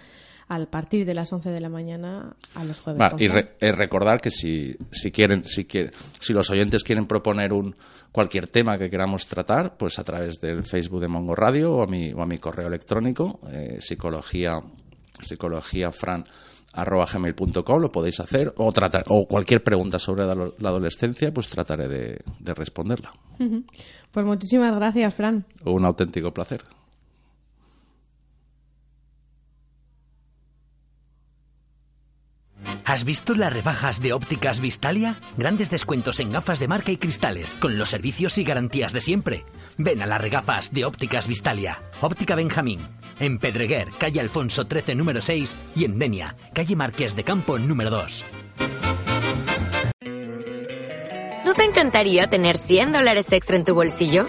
al 0.46 0.68
partir 0.68 1.04
de 1.04 1.12
las 1.12 1.32
11 1.32 1.50
de 1.50 1.60
la 1.60 1.68
mañana 1.68 2.36
a 2.54 2.64
los 2.64 2.78
jueves. 2.78 3.04
y 3.18 3.24
eh, 3.26 3.72
recordar 3.72 4.20
que 4.20 4.30
si, 4.30 4.76
si 4.92 5.10
quieren, 5.10 5.42
si 5.42 5.66
si 6.20 6.32
los 6.32 6.48
oyentes 6.50 6.84
quieren 6.84 7.08
proponer 7.08 7.52
un 7.52 7.74
cualquier 8.12 8.46
tema 8.46 8.78
que 8.78 8.88
queramos 8.88 9.26
tratar, 9.26 9.76
pues 9.76 9.98
a 9.98 10.04
través 10.04 10.40
del 10.40 10.62
Facebook 10.62 11.00
de 11.00 11.08
Mongo 11.08 11.34
Radio 11.34 11.72
o 11.72 11.82
a 11.82 11.88
mi, 11.88 12.12
o 12.12 12.22
a 12.22 12.26
mi 12.26 12.38
correo 12.38 12.68
electrónico, 12.68 13.40
eh, 13.50 13.78
psicología, 13.80 14.60
psicología 15.20 15.90
fran 15.90 16.24
arroba 16.76 17.06
gmail.com, 17.12 17.80
lo 17.80 17.90
podéis 17.90 18.20
hacer, 18.20 18.52
o, 18.56 18.70
tratar, 18.72 19.04
o 19.08 19.26
cualquier 19.26 19.62
pregunta 19.62 19.98
sobre 19.98 20.26
la, 20.26 20.32
adolescencia, 20.68 21.32
pues 21.32 21.48
trataré 21.48 21.88
de, 21.88 22.20
de 22.38 22.54
responderla. 22.54 23.12
Pues 24.12 24.26
muchísimas 24.26 24.74
gracias, 24.74 25.14
Fran. 25.14 25.44
Un 25.64 25.84
auténtico 25.84 26.32
placer. 26.32 26.62
¿Has 32.86 33.04
visto 33.04 33.34
las 33.34 33.52
rebajas 33.52 34.00
de 34.00 34.12
ópticas 34.12 34.60
Vistalia? 34.60 35.18
Grandes 35.36 35.70
descuentos 35.70 36.20
en 36.20 36.30
gafas 36.30 36.60
de 36.60 36.68
marca 36.68 36.92
y 36.92 36.96
cristales, 36.96 37.56
con 37.56 37.78
los 37.78 37.90
servicios 37.90 38.38
y 38.38 38.44
garantías 38.44 38.92
de 38.92 39.00
siempre. 39.00 39.44
Ven 39.76 40.02
a 40.02 40.06
las 40.06 40.20
regafas 40.20 40.72
de 40.72 40.84
ópticas 40.84 41.26
Vistalia. 41.26 41.82
Óptica 42.00 42.36
Benjamín. 42.36 42.86
En 43.18 43.40
Pedreguer, 43.40 43.88
calle 43.98 44.20
Alfonso 44.20 44.68
13, 44.68 44.94
número 44.94 45.20
6. 45.20 45.56
Y 45.74 45.84
en 45.84 45.98
Denia, 45.98 46.36
calle 46.54 46.76
Marqués 46.76 47.16
de 47.16 47.24
Campo, 47.24 47.58
número 47.58 47.90
2. 47.90 48.24
¿No 51.44 51.54
te 51.54 51.64
encantaría 51.64 52.28
tener 52.28 52.56
100 52.56 52.92
dólares 52.92 53.32
extra 53.32 53.56
en 53.56 53.64
tu 53.64 53.74
bolsillo? 53.74 54.28